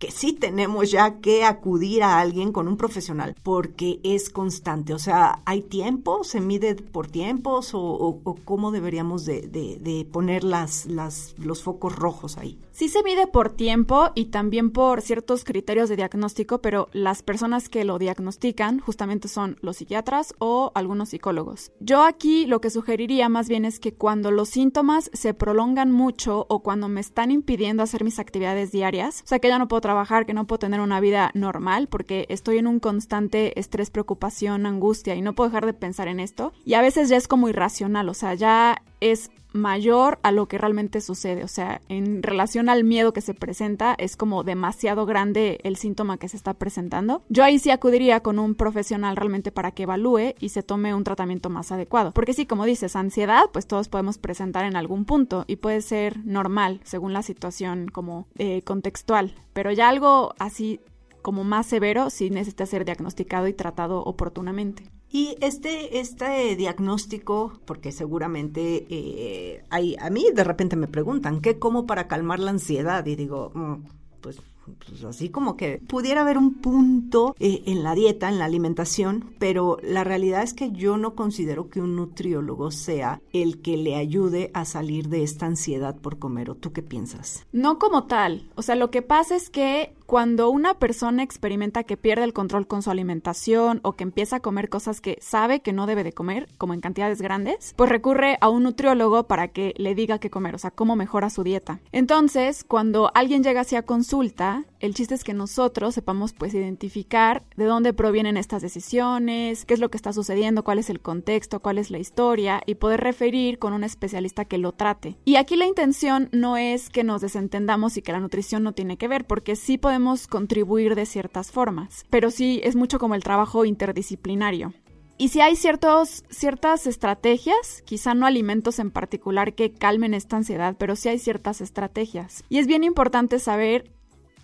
que 0.00 0.10
sí 0.10 0.32
tenemos 0.32 0.90
ya 0.90 1.20
que 1.20 1.44
acudir 1.44 2.02
a 2.02 2.18
alguien 2.18 2.52
con 2.52 2.66
un 2.66 2.78
profesional 2.78 3.36
porque 3.42 4.00
es 4.02 4.30
constante. 4.30 4.94
O 4.94 4.98
sea, 4.98 5.42
¿hay 5.44 5.60
tiempo? 5.60 6.24
¿Se 6.24 6.40
mide 6.40 6.74
por 6.74 7.06
tiempos? 7.06 7.72
¿O, 7.74 8.20
cómo 8.46 8.72
deberíamos 8.72 9.26
de, 9.26 9.42
de, 9.42 10.08
poner 10.10 10.42
las, 10.42 10.86
las, 10.86 11.34
los 11.38 11.62
focos 11.62 11.94
rojos 11.94 12.38
ahí? 12.38 12.58
Sí 12.72 12.88
se 12.88 13.02
mide 13.02 13.26
por 13.26 13.50
tiempo 13.50 14.10
y 14.14 14.26
también 14.26 14.70
por 14.70 15.02
ciertos 15.02 15.44
criterios 15.44 15.90
de 15.90 15.96
diagnóstico, 15.96 16.62
pero 16.62 16.88
las 16.92 17.22
personas 17.22 17.68
que 17.68 17.84
lo 17.84 17.98
diagnostican 17.98 18.78
justamente 18.78 19.28
son 19.28 19.58
los 19.60 19.76
psiquiatras 19.76 20.34
o 20.38 20.72
algunos 20.74 21.10
psicólogos. 21.10 21.72
Yo 21.78 22.02
aquí 22.04 22.46
lo 22.46 22.62
que 22.62 22.70
sugeriría 22.70 23.28
más 23.28 23.50
bien 23.50 23.66
es 23.66 23.80
que 23.80 23.92
cuando 23.92 24.30
los 24.30 24.48
síntomas 24.48 25.10
se 25.12 25.34
prolongan 25.34 25.92
mucho 25.92 26.46
o 26.48 26.60
cuando 26.62 26.88
me 26.88 27.00
están 27.00 27.30
impidiendo 27.30 27.82
hacer 27.82 28.02
mis 28.02 28.18
actividades 28.18 28.72
diarias, 28.72 29.20
o 29.24 29.28
sea 29.28 29.40
que 29.40 29.48
ya 29.48 29.58
no 29.58 29.68
puedo 29.68 29.82
trabajar, 29.90 30.24
que 30.24 30.34
no 30.34 30.46
puedo 30.46 30.60
tener 30.60 30.80
una 30.80 31.00
vida 31.00 31.32
normal 31.34 31.88
porque 31.88 32.26
estoy 32.28 32.58
en 32.58 32.68
un 32.68 32.78
constante 32.78 33.58
estrés, 33.58 33.90
preocupación, 33.90 34.64
angustia 34.64 35.16
y 35.16 35.20
no 35.20 35.34
puedo 35.34 35.50
dejar 35.50 35.66
de 35.66 35.72
pensar 35.72 36.06
en 36.06 36.20
esto. 36.20 36.52
Y 36.64 36.74
a 36.74 36.80
veces 36.80 37.08
ya 37.08 37.16
es 37.16 37.26
como 37.26 37.48
irracional, 37.48 38.08
o 38.08 38.14
sea, 38.14 38.34
ya 38.34 38.82
es 39.00 39.32
mayor 39.52 40.18
a 40.22 40.32
lo 40.32 40.46
que 40.46 40.58
realmente 40.58 41.00
sucede. 41.00 41.44
O 41.44 41.48
sea, 41.48 41.80
en 41.88 42.22
relación 42.22 42.68
al 42.68 42.84
miedo 42.84 43.12
que 43.12 43.20
se 43.20 43.34
presenta, 43.34 43.94
es 43.98 44.16
como 44.16 44.44
demasiado 44.44 45.06
grande 45.06 45.58
el 45.62 45.76
síntoma 45.76 46.18
que 46.18 46.28
se 46.28 46.36
está 46.36 46.54
presentando. 46.54 47.22
Yo 47.28 47.44
ahí 47.44 47.58
sí 47.58 47.70
acudiría 47.70 48.20
con 48.20 48.38
un 48.38 48.54
profesional 48.54 49.16
realmente 49.16 49.52
para 49.52 49.72
que 49.72 49.84
evalúe 49.84 50.34
y 50.38 50.50
se 50.50 50.62
tome 50.62 50.94
un 50.94 51.04
tratamiento 51.04 51.50
más 51.50 51.72
adecuado. 51.72 52.12
Porque 52.12 52.34
sí, 52.34 52.46
como 52.46 52.64
dices, 52.64 52.96
ansiedad, 52.96 53.44
pues 53.52 53.66
todos 53.66 53.88
podemos 53.88 54.18
presentar 54.18 54.64
en 54.64 54.76
algún 54.76 55.04
punto 55.04 55.44
y 55.46 55.56
puede 55.56 55.80
ser 55.80 56.24
normal 56.24 56.80
según 56.84 57.12
la 57.12 57.22
situación 57.22 57.88
como 57.88 58.26
eh, 58.36 58.62
contextual. 58.62 59.34
Pero 59.52 59.72
ya 59.72 59.88
algo 59.88 60.34
así 60.38 60.80
como 61.22 61.44
más 61.44 61.66
severo 61.66 62.10
sí 62.10 62.30
necesita 62.30 62.66
ser 62.66 62.84
diagnosticado 62.84 63.46
y 63.46 63.52
tratado 63.52 64.02
oportunamente. 64.02 64.84
Y 65.12 65.36
este, 65.40 65.98
este 65.98 66.54
diagnóstico, 66.54 67.60
porque 67.64 67.90
seguramente 67.90 68.86
eh, 68.88 69.64
hay, 69.68 69.96
a 70.00 70.08
mí 70.08 70.26
de 70.32 70.44
repente 70.44 70.76
me 70.76 70.86
preguntan, 70.86 71.40
¿qué 71.40 71.58
como 71.58 71.86
para 71.86 72.06
calmar 72.06 72.38
la 72.38 72.52
ansiedad? 72.52 73.04
Y 73.06 73.16
digo, 73.16 73.50
mm, 73.54 73.82
pues 74.20 74.40
pues 74.86 75.04
así 75.04 75.28
como 75.28 75.56
que 75.56 75.80
pudiera 75.86 76.22
haber 76.22 76.38
un 76.38 76.54
punto 76.54 77.34
eh, 77.38 77.62
en 77.66 77.82
la 77.82 77.94
dieta, 77.94 78.28
en 78.28 78.38
la 78.38 78.44
alimentación, 78.44 79.34
pero 79.38 79.78
la 79.82 80.04
realidad 80.04 80.42
es 80.42 80.54
que 80.54 80.72
yo 80.72 80.96
no 80.96 81.14
considero 81.14 81.68
que 81.68 81.80
un 81.80 81.96
nutriólogo 81.96 82.70
sea 82.70 83.20
el 83.32 83.60
que 83.62 83.76
le 83.76 83.96
ayude 83.96 84.50
a 84.54 84.64
salir 84.64 85.08
de 85.08 85.22
esta 85.22 85.46
ansiedad 85.46 85.96
por 85.96 86.18
comer. 86.18 86.50
¿O 86.50 86.54
tú 86.54 86.72
qué 86.72 86.82
piensas? 86.82 87.46
No 87.52 87.78
como 87.78 88.04
tal. 88.04 88.48
O 88.54 88.62
sea, 88.62 88.74
lo 88.74 88.90
que 88.90 89.02
pasa 89.02 89.36
es 89.36 89.50
que 89.50 89.94
cuando 90.10 90.50
una 90.50 90.74
persona 90.74 91.22
experimenta 91.22 91.84
que 91.84 91.96
pierde 91.96 92.24
el 92.24 92.32
control 92.32 92.66
con 92.66 92.82
su 92.82 92.90
alimentación 92.90 93.78
o 93.84 93.92
que 93.92 94.02
empieza 94.02 94.36
a 94.36 94.40
comer 94.40 94.68
cosas 94.68 95.00
que 95.00 95.16
sabe 95.20 95.60
que 95.60 95.72
no 95.72 95.86
debe 95.86 96.02
de 96.02 96.12
comer, 96.12 96.48
como 96.58 96.74
en 96.74 96.80
cantidades 96.80 97.22
grandes, 97.22 97.74
pues 97.76 97.88
recurre 97.88 98.36
a 98.40 98.48
un 98.48 98.64
nutriólogo 98.64 99.28
para 99.28 99.48
que 99.48 99.72
le 99.76 99.94
diga 99.94 100.18
qué 100.18 100.28
comer, 100.28 100.56
o 100.56 100.58
sea, 100.58 100.72
cómo 100.72 100.96
mejora 100.96 101.30
su 101.30 101.44
dieta. 101.44 101.78
Entonces, 101.92 102.64
cuando 102.64 103.12
alguien 103.14 103.44
llega 103.44 103.60
hacia 103.60 103.82
consulta, 103.82 104.59
el 104.80 104.94
chiste 104.94 105.14
es 105.14 105.24
que 105.24 105.34
nosotros 105.34 105.94
sepamos 105.94 106.32
pues 106.32 106.54
identificar 106.54 107.44
de 107.56 107.64
dónde 107.64 107.92
provienen 107.92 108.36
estas 108.36 108.62
decisiones, 108.62 109.64
qué 109.64 109.74
es 109.74 109.80
lo 109.80 109.90
que 109.90 109.96
está 109.96 110.12
sucediendo, 110.12 110.64
cuál 110.64 110.78
es 110.78 110.90
el 110.90 111.00
contexto, 111.00 111.60
cuál 111.60 111.78
es 111.78 111.90
la 111.90 111.98
historia 111.98 112.62
y 112.66 112.76
poder 112.76 113.00
referir 113.00 113.58
con 113.58 113.72
un 113.72 113.84
especialista 113.84 114.44
que 114.44 114.58
lo 114.58 114.72
trate. 114.72 115.16
Y 115.24 115.36
aquí 115.36 115.56
la 115.56 115.66
intención 115.66 116.28
no 116.32 116.56
es 116.56 116.90
que 116.90 117.04
nos 117.04 117.20
desentendamos 117.20 117.96
y 117.96 118.02
que 118.02 118.12
la 118.12 118.20
nutrición 118.20 118.62
no 118.62 118.72
tiene 118.72 118.96
que 118.96 119.08
ver, 119.08 119.26
porque 119.26 119.56
sí 119.56 119.78
podemos 119.78 120.26
contribuir 120.26 120.94
de 120.94 121.06
ciertas 121.06 121.50
formas, 121.50 122.04
pero 122.10 122.30
sí 122.30 122.60
es 122.64 122.76
mucho 122.76 122.98
como 122.98 123.14
el 123.14 123.22
trabajo 123.22 123.64
interdisciplinario. 123.64 124.72
Y 125.20 125.28
si 125.28 125.42
hay 125.42 125.54
ciertos, 125.54 126.24
ciertas 126.30 126.86
estrategias, 126.86 127.82
quizá 127.84 128.14
no 128.14 128.24
alimentos 128.24 128.78
en 128.78 128.90
particular 128.90 129.54
que 129.54 129.70
calmen 129.70 130.14
esta 130.14 130.36
ansiedad, 130.36 130.76
pero 130.78 130.96
sí 130.96 131.10
hay 131.10 131.18
ciertas 131.18 131.60
estrategias. 131.60 132.42
Y 132.48 132.56
es 132.56 132.66
bien 132.66 132.84
importante 132.84 133.38
saber 133.38 133.90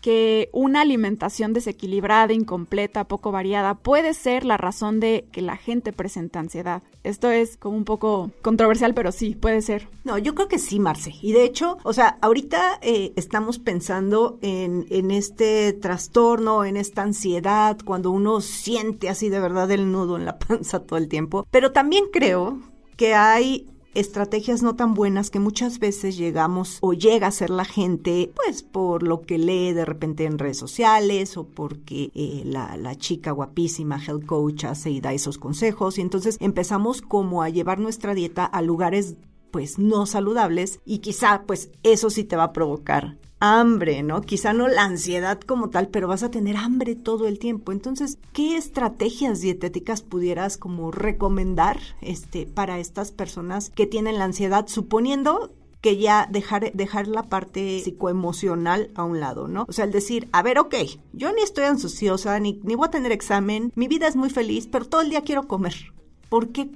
que 0.01 0.51
una 0.53 0.83
alimentación 0.83 1.53
desequilibrada, 1.53 2.33
incompleta, 2.33 3.05
poco 3.05 3.33
variada 3.33 3.75
puede 3.75 4.15
ser 4.15 4.45
la 4.45 4.57
razón 4.57 5.01
de 5.01 5.27
que 5.33 5.43
la 5.43 5.57
gente 5.57 5.93
presente 5.93 6.39
ansiedad. 6.39 6.83
Esto 7.03 7.31
es 7.31 7.57
como 7.57 7.77
un 7.77 7.85
poco 7.85 8.31
controversial, 8.43 8.95
pero 8.95 9.13
sí, 9.13 9.35
puede 9.35 9.63
ser. 9.63 9.89
No, 10.05 10.19
yo 10.19 10.35
creo 10.35 10.49
que 10.49 10.59
sí, 10.59 10.79
Marce. 10.79 11.13
Y 11.23 11.33
de 11.33 11.45
hecho, 11.45 11.79
o 11.83 11.93
sea, 11.93 12.19
ahorita 12.21 12.79
eh, 12.83 13.13
estamos 13.17 13.59
pensando 13.59 14.39
en, 14.43 14.87
en 14.91 15.11
este 15.11 15.73
trastorno, 15.73 16.65
en 16.65 16.77
esta 16.77 17.03
ansiedad, 17.03 17.79
cuando 17.85 18.11
uno 18.11 18.41
siente 18.41 19.09
así 19.09 19.29
de 19.29 19.41
verdad 19.41 19.71
el 19.71 19.91
nudo 19.91 20.17
en 20.17 20.25
la 20.25 20.39
panza 20.41 20.81
todo 20.81 20.99
el 20.99 21.09
tiempo. 21.09 21.47
Pero 21.51 21.73
también 21.73 22.05
creo 22.13 22.61
que 22.97 23.15
hay 23.15 23.67
estrategias 23.99 24.63
no 24.63 24.77
tan 24.77 24.95
buenas 24.95 25.31
que 25.31 25.41
muchas 25.41 25.79
veces 25.79 26.17
llegamos 26.17 26.79
o 26.81 26.93
llega 26.93 27.27
a 27.27 27.33
ser 27.33 27.51
la 27.51 27.65
gente, 27.65 28.33
pues 28.35 28.63
por 28.63 29.03
lo 29.03 29.23
que 29.23 29.39
lee 29.39 29.73
de 29.73 29.85
repente 29.85 30.25
en 30.25 30.39
redes 30.39 30.59
sociales 30.59 31.37
o 31.37 31.49
porque 31.49 32.11
eh, 32.15 32.43
la, 32.45 32.77
la, 32.77 32.95
chica 32.97 33.31
guapísima 33.31 33.99
health 34.03 34.27
coach 34.27 34.65
hace 34.65 34.91
y 34.91 35.01
da 35.01 35.13
esos 35.13 35.39
consejos. 35.39 35.99
Y 35.99 36.03
entonces 36.03 36.37
empezamos 36.41 37.03
como 37.03 37.43
a 37.43 37.49
llevar 37.49 37.79
nuestra 37.79 38.15
dieta 38.15 38.45
a 38.45 38.63
lugares 38.63 39.17
pues 39.51 39.79
no 39.79 40.07
saludables 40.07 40.81
y 40.85 40.99
quizá 40.99 41.45
pues 41.47 41.71
eso 41.83 42.11
sí 42.11 42.25
te 42.25 42.37
va 42.37 42.45
a 42.45 42.53
provocar 42.53 43.17
hambre, 43.41 44.03
¿no? 44.03 44.23
Quizá 44.23 44.53
no 44.53 44.69
la 44.69 44.85
ansiedad 44.85 45.41
como 45.41 45.71
tal, 45.71 45.89
pero 45.89 46.09
vas 46.09 46.23
a 46.23 46.31
tener 46.31 46.57
hambre 46.57 46.95
todo 46.95 47.27
el 47.27 47.39
tiempo. 47.39 47.73
Entonces, 47.73 48.19
¿qué 48.33 48.57
estrategias 48.57 49.41
dietéticas 49.41 50.03
pudieras 50.03 50.57
como 50.57 50.91
recomendar 50.91 51.79
este 52.01 52.47
para 52.47 52.79
estas 52.79 53.13
personas 53.13 53.71
que 53.71 53.87
tienen 53.87 54.19
la 54.19 54.25
ansiedad 54.25 54.67
suponiendo 54.69 55.53
que 55.81 55.99
ya 55.99 56.27
dejar, 56.31 56.73
dejar 56.73 57.07
la 57.07 57.25
parte 57.25 57.81
psicoemocional 57.81 58.91
a 58.95 59.05
un 59.05 59.21
lado, 59.21 59.47
¿no? 59.47 59.67
O 59.69 59.73
sea, 59.73 59.85
el 59.85 59.93
decir, 59.93 60.29
a 60.33 60.43
ver, 60.43 60.59
ok, 60.59 60.75
yo 61.13 61.33
ni 61.33 61.43
estoy 61.43 61.65
ansiosa, 61.65 62.41
ni, 62.41 62.61
ni 62.65 62.75
voy 62.75 62.89
a 62.89 62.91
tener 62.91 63.13
examen, 63.13 63.73
mi 63.77 63.87
vida 63.87 64.09
es 64.09 64.17
muy 64.17 64.31
feliz, 64.31 64.67
pero 64.67 64.87
todo 64.87 65.03
el 65.03 65.11
día 65.11 65.21
quiero 65.21 65.47
comer. 65.47 65.93
¿Por 66.29 66.49
qué 66.49 66.71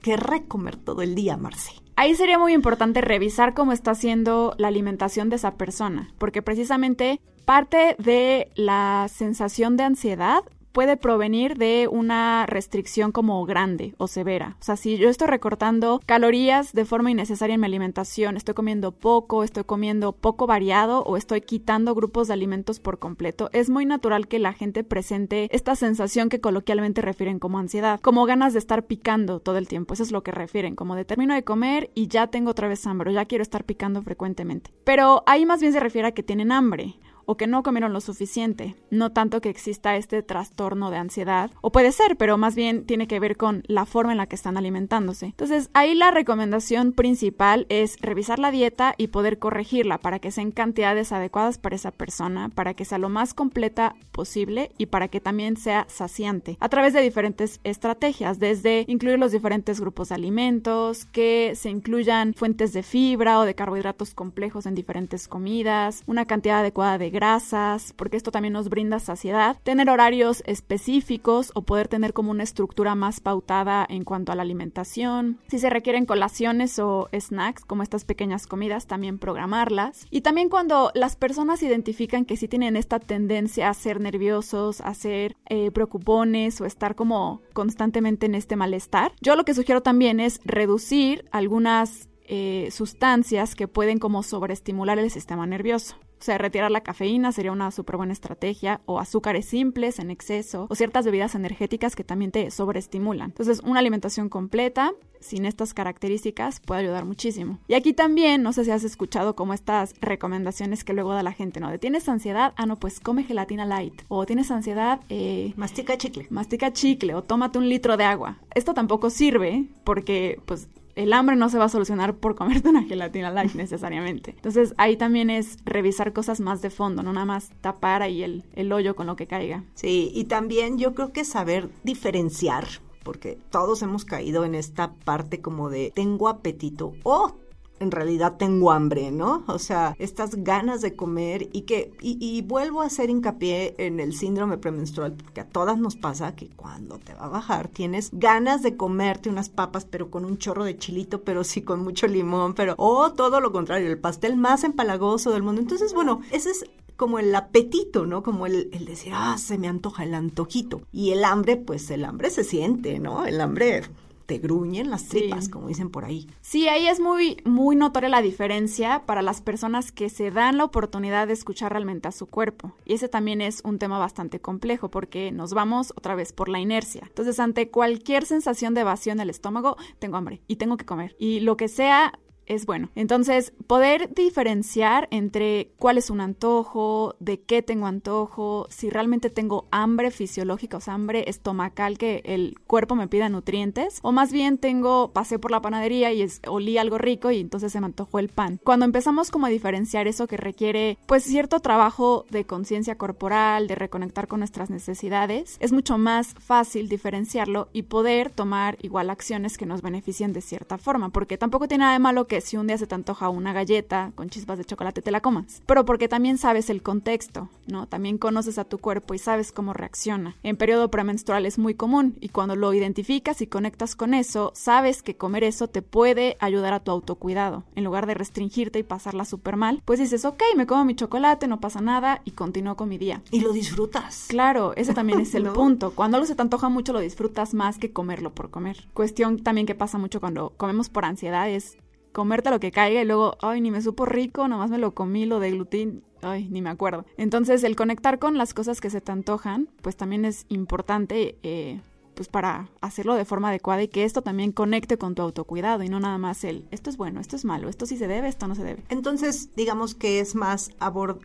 querré 0.00 0.44
comer 0.46 0.76
todo 0.76 1.02
el 1.02 1.14
día, 1.14 1.36
Marce? 1.36 1.83
Ahí 1.96 2.14
sería 2.14 2.38
muy 2.38 2.52
importante 2.52 3.00
revisar 3.00 3.54
cómo 3.54 3.72
está 3.72 3.92
haciendo 3.92 4.54
la 4.58 4.68
alimentación 4.68 5.28
de 5.28 5.36
esa 5.36 5.54
persona, 5.54 6.12
porque 6.18 6.42
precisamente 6.42 7.20
parte 7.44 7.94
de 7.98 8.50
la 8.54 9.06
sensación 9.08 9.76
de 9.76 9.84
ansiedad 9.84 10.42
puede 10.74 10.96
provenir 10.96 11.56
de 11.56 11.88
una 11.90 12.46
restricción 12.46 13.12
como 13.12 13.46
grande 13.46 13.94
o 13.96 14.08
severa. 14.08 14.56
O 14.60 14.64
sea, 14.64 14.76
si 14.76 14.98
yo 14.98 15.08
estoy 15.08 15.28
recortando 15.28 16.00
calorías 16.04 16.72
de 16.72 16.84
forma 16.84 17.12
innecesaria 17.12 17.54
en 17.54 17.60
mi 17.60 17.66
alimentación, 17.66 18.36
estoy 18.36 18.54
comiendo 18.54 18.90
poco, 18.90 19.44
estoy 19.44 19.62
comiendo 19.62 20.12
poco 20.12 20.48
variado 20.48 21.04
o 21.04 21.16
estoy 21.16 21.42
quitando 21.42 21.94
grupos 21.94 22.26
de 22.26 22.34
alimentos 22.34 22.80
por 22.80 22.98
completo, 22.98 23.50
es 23.52 23.70
muy 23.70 23.86
natural 23.86 24.26
que 24.26 24.40
la 24.40 24.52
gente 24.52 24.82
presente 24.82 25.48
esta 25.52 25.76
sensación 25.76 26.28
que 26.28 26.40
coloquialmente 26.40 27.02
refieren 27.02 27.38
como 27.38 27.60
ansiedad, 27.60 28.00
como 28.00 28.26
ganas 28.26 28.52
de 28.52 28.58
estar 28.58 28.82
picando 28.84 29.38
todo 29.38 29.58
el 29.58 29.68
tiempo. 29.68 29.94
Eso 29.94 30.02
es 30.02 30.10
lo 30.10 30.24
que 30.24 30.32
refieren, 30.32 30.74
como 30.74 30.96
de 30.96 31.04
termino 31.04 31.34
de 31.34 31.44
comer 31.44 31.92
y 31.94 32.08
ya 32.08 32.26
tengo 32.26 32.50
otra 32.50 32.66
vez 32.66 32.84
hambre, 32.84 33.10
o 33.10 33.12
ya 33.12 33.26
quiero 33.26 33.42
estar 33.42 33.62
picando 33.62 34.02
frecuentemente. 34.02 34.72
Pero 34.82 35.22
ahí 35.26 35.46
más 35.46 35.60
bien 35.60 35.72
se 35.72 35.78
refiere 35.78 36.08
a 36.08 36.12
que 36.12 36.24
tienen 36.24 36.50
hambre 36.50 36.96
o 37.26 37.36
que 37.36 37.46
no 37.46 37.62
comieron 37.62 37.92
lo 37.92 38.00
suficiente, 38.00 38.76
no 38.90 39.12
tanto 39.12 39.40
que 39.40 39.48
exista 39.48 39.96
este 39.96 40.22
trastorno 40.22 40.90
de 40.90 40.98
ansiedad, 40.98 41.50
o 41.60 41.72
puede 41.72 41.92
ser, 41.92 42.16
pero 42.16 42.38
más 42.38 42.54
bien 42.54 42.84
tiene 42.84 43.06
que 43.06 43.20
ver 43.20 43.36
con 43.36 43.62
la 43.66 43.86
forma 43.86 44.12
en 44.12 44.18
la 44.18 44.26
que 44.26 44.36
están 44.36 44.56
alimentándose. 44.56 45.26
Entonces, 45.26 45.70
ahí 45.74 45.94
la 45.94 46.10
recomendación 46.10 46.92
principal 46.92 47.66
es 47.68 47.96
revisar 48.00 48.38
la 48.38 48.50
dieta 48.50 48.94
y 48.96 49.08
poder 49.08 49.38
corregirla 49.38 49.98
para 49.98 50.18
que 50.18 50.30
sean 50.30 50.50
cantidades 50.50 51.12
adecuadas 51.12 51.58
para 51.58 51.76
esa 51.76 51.90
persona, 51.90 52.48
para 52.48 52.74
que 52.74 52.84
sea 52.84 52.98
lo 52.98 53.08
más 53.08 53.34
completa 53.34 53.94
posible 54.12 54.70
y 54.78 54.86
para 54.86 55.08
que 55.08 55.20
también 55.20 55.56
sea 55.56 55.86
saciante, 55.88 56.56
a 56.60 56.68
través 56.68 56.92
de 56.92 57.00
diferentes 57.00 57.60
estrategias, 57.64 58.38
desde 58.38 58.84
incluir 58.88 59.18
los 59.18 59.32
diferentes 59.32 59.80
grupos 59.80 60.08
de 60.08 60.16
alimentos, 60.16 61.04
que 61.06 61.52
se 61.54 61.70
incluyan 61.70 62.34
fuentes 62.34 62.72
de 62.72 62.82
fibra 62.82 63.38
o 63.38 63.44
de 63.44 63.54
carbohidratos 63.54 64.14
complejos 64.14 64.66
en 64.66 64.74
diferentes 64.74 65.28
comidas, 65.28 66.02
una 66.06 66.26
cantidad 66.26 66.60
adecuada 66.60 66.98
de 66.98 67.10
grasas, 67.14 67.94
porque 67.94 68.18
esto 68.18 68.30
también 68.30 68.52
nos 68.52 68.68
brinda 68.68 68.98
saciedad, 68.98 69.56
tener 69.62 69.88
horarios 69.88 70.42
específicos 70.46 71.50
o 71.54 71.62
poder 71.62 71.88
tener 71.88 72.12
como 72.12 72.30
una 72.30 72.42
estructura 72.42 72.94
más 72.94 73.20
pautada 73.20 73.86
en 73.88 74.04
cuanto 74.04 74.32
a 74.32 74.34
la 74.34 74.42
alimentación. 74.42 75.38
Si 75.48 75.58
se 75.58 75.70
requieren 75.70 76.04
colaciones 76.04 76.78
o 76.78 77.08
snacks, 77.18 77.64
como 77.64 77.82
estas 77.82 78.04
pequeñas 78.04 78.46
comidas, 78.46 78.86
también 78.86 79.18
programarlas. 79.18 80.06
Y 80.10 80.20
también 80.20 80.50
cuando 80.50 80.90
las 80.94 81.16
personas 81.16 81.62
identifican 81.62 82.26
que 82.26 82.36
sí 82.36 82.48
tienen 82.48 82.76
esta 82.76 82.98
tendencia 82.98 83.70
a 83.70 83.74
ser 83.74 84.00
nerviosos, 84.00 84.80
a 84.82 84.92
ser 84.92 85.36
eh, 85.48 85.70
preocupones 85.70 86.60
o 86.60 86.66
estar 86.66 86.94
como 86.94 87.40
constantemente 87.52 88.26
en 88.26 88.34
este 88.34 88.56
malestar, 88.56 89.12
yo 89.20 89.36
lo 89.36 89.44
que 89.44 89.54
sugiero 89.54 89.82
también 89.82 90.20
es 90.20 90.40
reducir 90.44 91.24
algunas 91.30 92.08
eh, 92.26 92.68
sustancias 92.70 93.54
que 93.54 93.68
pueden 93.68 93.98
como 93.98 94.22
sobreestimular 94.22 94.98
el 94.98 95.10
sistema 95.10 95.46
nervioso. 95.46 95.96
O 96.24 96.26
sea, 96.26 96.38
retirar 96.38 96.70
la 96.70 96.80
cafeína 96.80 97.32
sería 97.32 97.52
una 97.52 97.70
súper 97.70 97.98
buena 97.98 98.14
estrategia, 98.14 98.80
o 98.86 98.98
azúcares 98.98 99.44
simples 99.44 99.98
en 99.98 100.10
exceso, 100.10 100.66
o 100.70 100.74
ciertas 100.74 101.04
bebidas 101.04 101.34
energéticas 101.34 101.94
que 101.94 102.02
también 102.02 102.30
te 102.30 102.50
sobreestimulan. 102.50 103.28
Entonces, 103.28 103.60
una 103.60 103.80
alimentación 103.80 104.30
completa, 104.30 104.94
sin 105.20 105.44
estas 105.44 105.74
características, 105.74 106.60
puede 106.60 106.80
ayudar 106.80 107.04
muchísimo. 107.04 107.58
Y 107.68 107.74
aquí 107.74 107.92
también, 107.92 108.42
no 108.42 108.54
sé 108.54 108.64
si 108.64 108.70
has 108.70 108.84
escuchado 108.84 109.36
como 109.36 109.52
estas 109.52 109.92
recomendaciones 110.00 110.82
que 110.82 110.94
luego 110.94 111.12
da 111.12 111.22
la 111.22 111.32
gente, 111.32 111.60
¿no? 111.60 111.68
De 111.68 111.78
tienes 111.78 112.08
ansiedad, 112.08 112.54
ah, 112.56 112.64
no, 112.64 112.76
pues 112.76 113.00
come 113.00 113.24
gelatina 113.24 113.66
light. 113.66 114.00
O 114.08 114.24
tienes 114.24 114.50
ansiedad, 114.50 115.00
eh, 115.10 115.52
mastica 115.56 115.98
chicle. 115.98 116.26
Mastica 116.30 116.72
chicle, 116.72 117.14
o 117.14 117.22
tómate 117.22 117.58
un 117.58 117.68
litro 117.68 117.98
de 117.98 118.04
agua. 118.04 118.38
Esto 118.54 118.72
tampoco 118.72 119.10
sirve 119.10 119.66
porque, 119.84 120.40
pues, 120.46 120.68
el 120.94 121.12
hambre 121.12 121.36
no 121.36 121.48
se 121.48 121.58
va 121.58 121.64
a 121.64 121.68
solucionar 121.68 122.16
por 122.16 122.34
comerte 122.34 122.68
una 122.68 122.84
gelatina 122.84 123.30
light 123.30 123.52
necesariamente. 123.54 124.30
Entonces 124.30 124.74
ahí 124.76 124.96
también 124.96 125.30
es 125.30 125.58
revisar 125.64 126.12
cosas 126.12 126.40
más 126.40 126.62
de 126.62 126.70
fondo, 126.70 127.02
no 127.02 127.12
nada 127.12 127.26
más 127.26 127.50
tapar 127.60 128.02
ahí 128.02 128.22
el, 128.22 128.44
el 128.54 128.72
hoyo 128.72 128.96
con 128.96 129.06
lo 129.06 129.16
que 129.16 129.26
caiga. 129.26 129.64
Sí, 129.74 130.10
y 130.14 130.24
también 130.24 130.78
yo 130.78 130.94
creo 130.94 131.12
que 131.12 131.24
saber 131.24 131.68
diferenciar 131.82 132.66
porque 133.04 133.38
todos 133.50 133.82
hemos 133.82 134.04
caído 134.04 134.44
en 134.44 134.54
esta 134.54 134.94
parte 134.94 135.40
como 135.40 135.68
de 135.68 135.92
tengo 135.94 136.28
apetito 136.28 136.94
o 137.04 137.36
en 137.80 137.90
realidad 137.90 138.36
tengo 138.36 138.72
hambre, 138.72 139.10
¿no? 139.10 139.44
O 139.46 139.58
sea, 139.58 139.96
estas 139.98 140.36
ganas 140.36 140.80
de 140.80 140.94
comer 140.94 141.48
y 141.52 141.62
que, 141.62 141.92
y, 142.00 142.42
vuelvo 142.42 142.82
a 142.82 142.86
hacer 142.86 143.10
hincapié 143.10 143.74
en 143.78 144.00
el 144.00 144.14
síndrome 144.14 144.58
premenstrual, 144.58 145.12
porque 145.12 145.40
a 145.40 145.48
todas 145.48 145.78
nos 145.78 145.96
pasa 145.96 146.34
que 146.34 146.48
cuando 146.48 146.98
te 146.98 147.14
va 147.14 147.26
a 147.26 147.28
bajar 147.28 147.68
tienes 147.68 148.10
ganas 148.12 148.62
de 148.62 148.76
comerte 148.76 149.28
unas 149.28 149.48
papas, 149.48 149.84
pero 149.84 150.10
con 150.10 150.24
un 150.24 150.38
chorro 150.38 150.64
de 150.64 150.76
chilito, 150.76 151.22
pero 151.22 151.44
sí 151.44 151.62
con 151.62 151.82
mucho 151.82 152.06
limón, 152.06 152.54
pero, 152.54 152.74
o 152.78 153.12
todo 153.12 153.40
lo 153.40 153.52
contrario, 153.52 153.90
el 153.90 153.98
pastel 153.98 154.36
más 154.36 154.64
empalagoso 154.64 155.30
del 155.32 155.42
mundo. 155.42 155.60
Entonces, 155.60 155.94
bueno, 155.94 156.20
ese 156.30 156.50
es 156.50 156.64
como 156.96 157.18
el 157.18 157.34
apetito, 157.34 158.06
¿no? 158.06 158.22
Como 158.22 158.46
el, 158.46 158.68
el, 158.72 158.84
decir, 158.84 159.12
ah, 159.14 159.36
se 159.38 159.58
me 159.58 159.68
antoja 159.68 160.04
el 160.04 160.14
antojito. 160.14 160.82
Y 160.92 161.10
el 161.10 161.24
hambre, 161.24 161.56
pues 161.56 161.90
el 161.90 162.04
hambre 162.04 162.30
se 162.30 162.44
siente, 162.44 162.98
¿no? 162.98 163.26
El 163.26 163.40
hambre 163.40 163.82
te 164.26 164.38
gruñen 164.38 164.90
las 164.90 165.08
tripas, 165.08 165.48
como 165.48 165.68
dicen 165.68 165.90
por 165.90 166.04
ahí. 166.04 166.28
Sí, 166.40 166.68
ahí 166.68 166.86
es 166.86 167.00
muy, 167.00 167.36
muy 167.44 167.76
notoria 167.76 168.08
la 168.08 168.22
diferencia 168.22 169.04
para 169.06 169.22
las 169.22 169.40
personas 169.40 169.92
que 169.92 170.08
se 170.08 170.30
dan 170.30 170.58
la 170.58 170.64
oportunidad 170.64 171.26
de 171.26 171.34
escuchar 171.34 171.72
realmente 171.72 172.08
a 172.08 172.12
su 172.12 172.26
cuerpo. 172.26 172.72
Y 172.84 172.94
ese 172.94 173.08
también 173.08 173.40
es 173.40 173.60
un 173.64 173.78
tema 173.78 173.98
bastante 173.98 174.40
complejo 174.40 174.90
porque 174.90 175.32
nos 175.32 175.52
vamos 175.52 175.92
otra 175.96 176.14
vez 176.14 176.32
por 176.32 176.48
la 176.48 176.60
inercia. 176.60 177.02
Entonces, 177.06 177.38
ante 177.40 177.70
cualquier 177.70 178.24
sensación 178.24 178.74
de 178.74 178.84
vacío 178.84 179.12
en 179.12 179.20
el 179.20 179.30
estómago, 179.30 179.76
tengo 179.98 180.16
hambre 180.16 180.42
y 180.46 180.56
tengo 180.56 180.76
que 180.76 180.86
comer. 180.86 181.14
Y 181.18 181.40
lo 181.40 181.56
que 181.56 181.68
sea 181.68 182.18
es 182.46 182.66
bueno. 182.66 182.90
Entonces, 182.94 183.52
poder 183.66 184.12
diferenciar 184.14 185.08
entre 185.10 185.70
cuál 185.78 185.98
es 185.98 186.10
un 186.10 186.20
antojo, 186.20 187.16
de 187.20 187.40
qué 187.40 187.62
tengo 187.62 187.86
antojo, 187.86 188.66
si 188.70 188.90
realmente 188.90 189.30
tengo 189.30 189.66
hambre 189.70 190.10
fisiológica, 190.10 190.76
o 190.76 190.80
sea, 190.80 190.94
hambre 190.94 191.24
estomacal 191.28 191.98
que 191.98 192.22
el 192.24 192.56
cuerpo 192.66 192.94
me 192.94 193.08
pida 193.08 193.28
nutrientes, 193.28 193.98
o 194.02 194.12
más 194.12 194.32
bien 194.32 194.58
tengo, 194.58 195.12
pasé 195.12 195.38
por 195.38 195.50
la 195.50 195.60
panadería 195.60 196.12
y 196.12 196.26
olí 196.46 196.78
algo 196.78 196.98
rico 196.98 197.30
y 197.30 197.40
entonces 197.40 197.72
se 197.72 197.80
me 197.80 197.86
antojó 197.86 198.18
el 198.18 198.28
pan. 198.28 198.60
Cuando 198.62 198.84
empezamos 198.84 199.30
como 199.30 199.46
a 199.46 199.50
diferenciar 199.50 200.06
eso 200.06 200.26
que 200.26 200.36
requiere 200.36 200.98
pues 201.06 201.24
cierto 201.24 201.60
trabajo 201.60 202.24
de 202.30 202.44
conciencia 202.44 202.96
corporal, 202.96 203.66
de 203.68 203.74
reconectar 203.74 204.28
con 204.28 204.40
nuestras 204.40 204.70
necesidades, 204.70 205.56
es 205.60 205.72
mucho 205.72 205.98
más 205.98 206.34
fácil 206.34 206.88
diferenciarlo 206.88 207.68
y 207.72 207.82
poder 207.82 208.30
tomar 208.30 208.76
igual 208.82 209.10
acciones 209.10 209.58
que 209.58 209.66
nos 209.66 209.82
beneficien 209.82 210.32
de 210.32 210.40
cierta 210.40 210.78
forma, 210.78 211.10
porque 211.10 211.38
tampoco 211.38 211.68
tiene 211.68 211.82
nada 211.82 211.94
de 211.94 211.98
malo 211.98 212.26
que 212.26 212.33
si 212.40 212.56
un 212.56 212.66
día 212.66 212.78
se 212.78 212.86
te 212.86 212.94
antoja 212.94 213.28
una 213.28 213.52
galleta 213.52 214.12
con 214.14 214.30
chispas 214.30 214.58
de 214.58 214.64
chocolate 214.64 215.02
te 215.02 215.10
la 215.10 215.20
comas, 215.20 215.62
pero 215.66 215.84
porque 215.84 216.08
también 216.08 216.38
sabes 216.38 216.70
el 216.70 216.82
contexto, 216.82 217.48
¿no? 217.66 217.86
También 217.86 218.18
conoces 218.18 218.58
a 218.58 218.64
tu 218.64 218.78
cuerpo 218.78 219.14
y 219.14 219.18
sabes 219.18 219.52
cómo 219.52 219.72
reacciona. 219.72 220.36
En 220.42 220.56
periodo 220.56 220.90
premenstrual 220.90 221.46
es 221.46 221.58
muy 221.58 221.74
común 221.74 222.16
y 222.20 222.28
cuando 222.28 222.56
lo 222.56 222.72
identificas 222.72 223.40
y 223.40 223.46
conectas 223.46 223.96
con 223.96 224.14
eso, 224.14 224.52
sabes 224.54 225.02
que 225.02 225.16
comer 225.16 225.44
eso 225.44 225.68
te 225.68 225.82
puede 225.82 226.36
ayudar 226.40 226.72
a 226.72 226.80
tu 226.80 226.90
autocuidado. 226.90 227.64
En 227.74 227.84
lugar 227.84 228.06
de 228.06 228.14
restringirte 228.14 228.78
y 228.78 228.82
pasarla 228.82 229.24
súper 229.24 229.56
mal, 229.56 229.82
pues 229.84 230.00
dices, 230.00 230.24
ok, 230.24 230.42
me 230.56 230.66
como 230.66 230.84
mi 230.84 230.94
chocolate, 230.94 231.48
no 231.48 231.60
pasa 231.60 231.80
nada 231.80 232.20
y 232.24 232.32
continúo 232.32 232.76
con 232.76 232.88
mi 232.88 232.98
día. 232.98 233.22
Y 233.30 233.40
lo 233.40 233.52
disfrutas. 233.52 234.26
Claro, 234.28 234.74
ese 234.76 234.94
también 234.94 235.20
es 235.20 235.34
el 235.34 235.44
punto. 235.52 235.92
Cuando 235.94 236.16
algo 236.16 236.26
se 236.26 236.34
te 236.34 236.42
antoja 236.42 236.68
mucho, 236.68 236.92
lo 236.92 237.00
disfrutas 237.00 237.54
más 237.54 237.78
que 237.78 237.92
comerlo 237.92 238.34
por 238.34 238.50
comer. 238.50 238.86
Cuestión 238.94 239.42
también 239.42 239.66
que 239.66 239.74
pasa 239.74 239.98
mucho 239.98 240.20
cuando 240.20 240.52
comemos 240.56 240.88
por 240.88 241.04
ansiedad 241.04 241.48
es 241.48 241.76
comerte 242.14 242.48
lo 242.48 242.60
que 242.60 242.72
caiga 242.72 243.02
y 243.02 243.04
luego, 243.04 243.36
ay, 243.42 243.60
ni 243.60 243.70
me 243.70 243.82
supo 243.82 244.06
rico, 244.06 244.48
nomás 244.48 244.70
me 244.70 244.78
lo 244.78 244.94
comí, 244.94 245.26
lo 245.26 245.40
de 245.40 245.50
gluten, 245.50 246.02
ay, 246.22 246.48
ni 246.48 246.62
me 246.62 246.70
acuerdo. 246.70 247.04
Entonces, 247.18 247.62
el 247.64 247.76
conectar 247.76 248.18
con 248.18 248.38
las 248.38 248.54
cosas 248.54 248.80
que 248.80 248.88
se 248.88 249.02
te 249.02 249.12
antojan, 249.12 249.68
pues 249.82 249.96
también 249.96 250.24
es 250.24 250.46
importante. 250.48 251.36
Eh, 251.42 251.80
pues 252.14 252.28
para 252.28 252.68
hacerlo 252.80 253.16
de 253.16 253.24
forma 253.24 253.48
adecuada 253.48 253.82
y 253.82 253.88
que 253.88 254.04
esto 254.04 254.22
también 254.22 254.52
conecte 254.52 254.98
con 254.98 255.16
tu 255.16 255.22
autocuidado 255.22 255.82
y 255.82 255.88
no 255.88 255.98
nada 255.98 256.16
más 256.16 256.44
el 256.44 256.64
esto 256.70 256.88
es 256.88 256.96
bueno, 256.96 257.20
esto 257.20 257.34
es 257.34 257.44
malo, 257.44 257.68
esto 257.68 257.86
sí 257.86 257.96
se 257.96 258.06
debe, 258.06 258.28
esto 258.28 258.46
no 258.46 258.54
se 258.54 258.62
debe. 258.62 258.84
Entonces, 258.88 259.50
digamos 259.56 259.96
que 259.96 260.20
es 260.20 260.36
más 260.36 260.70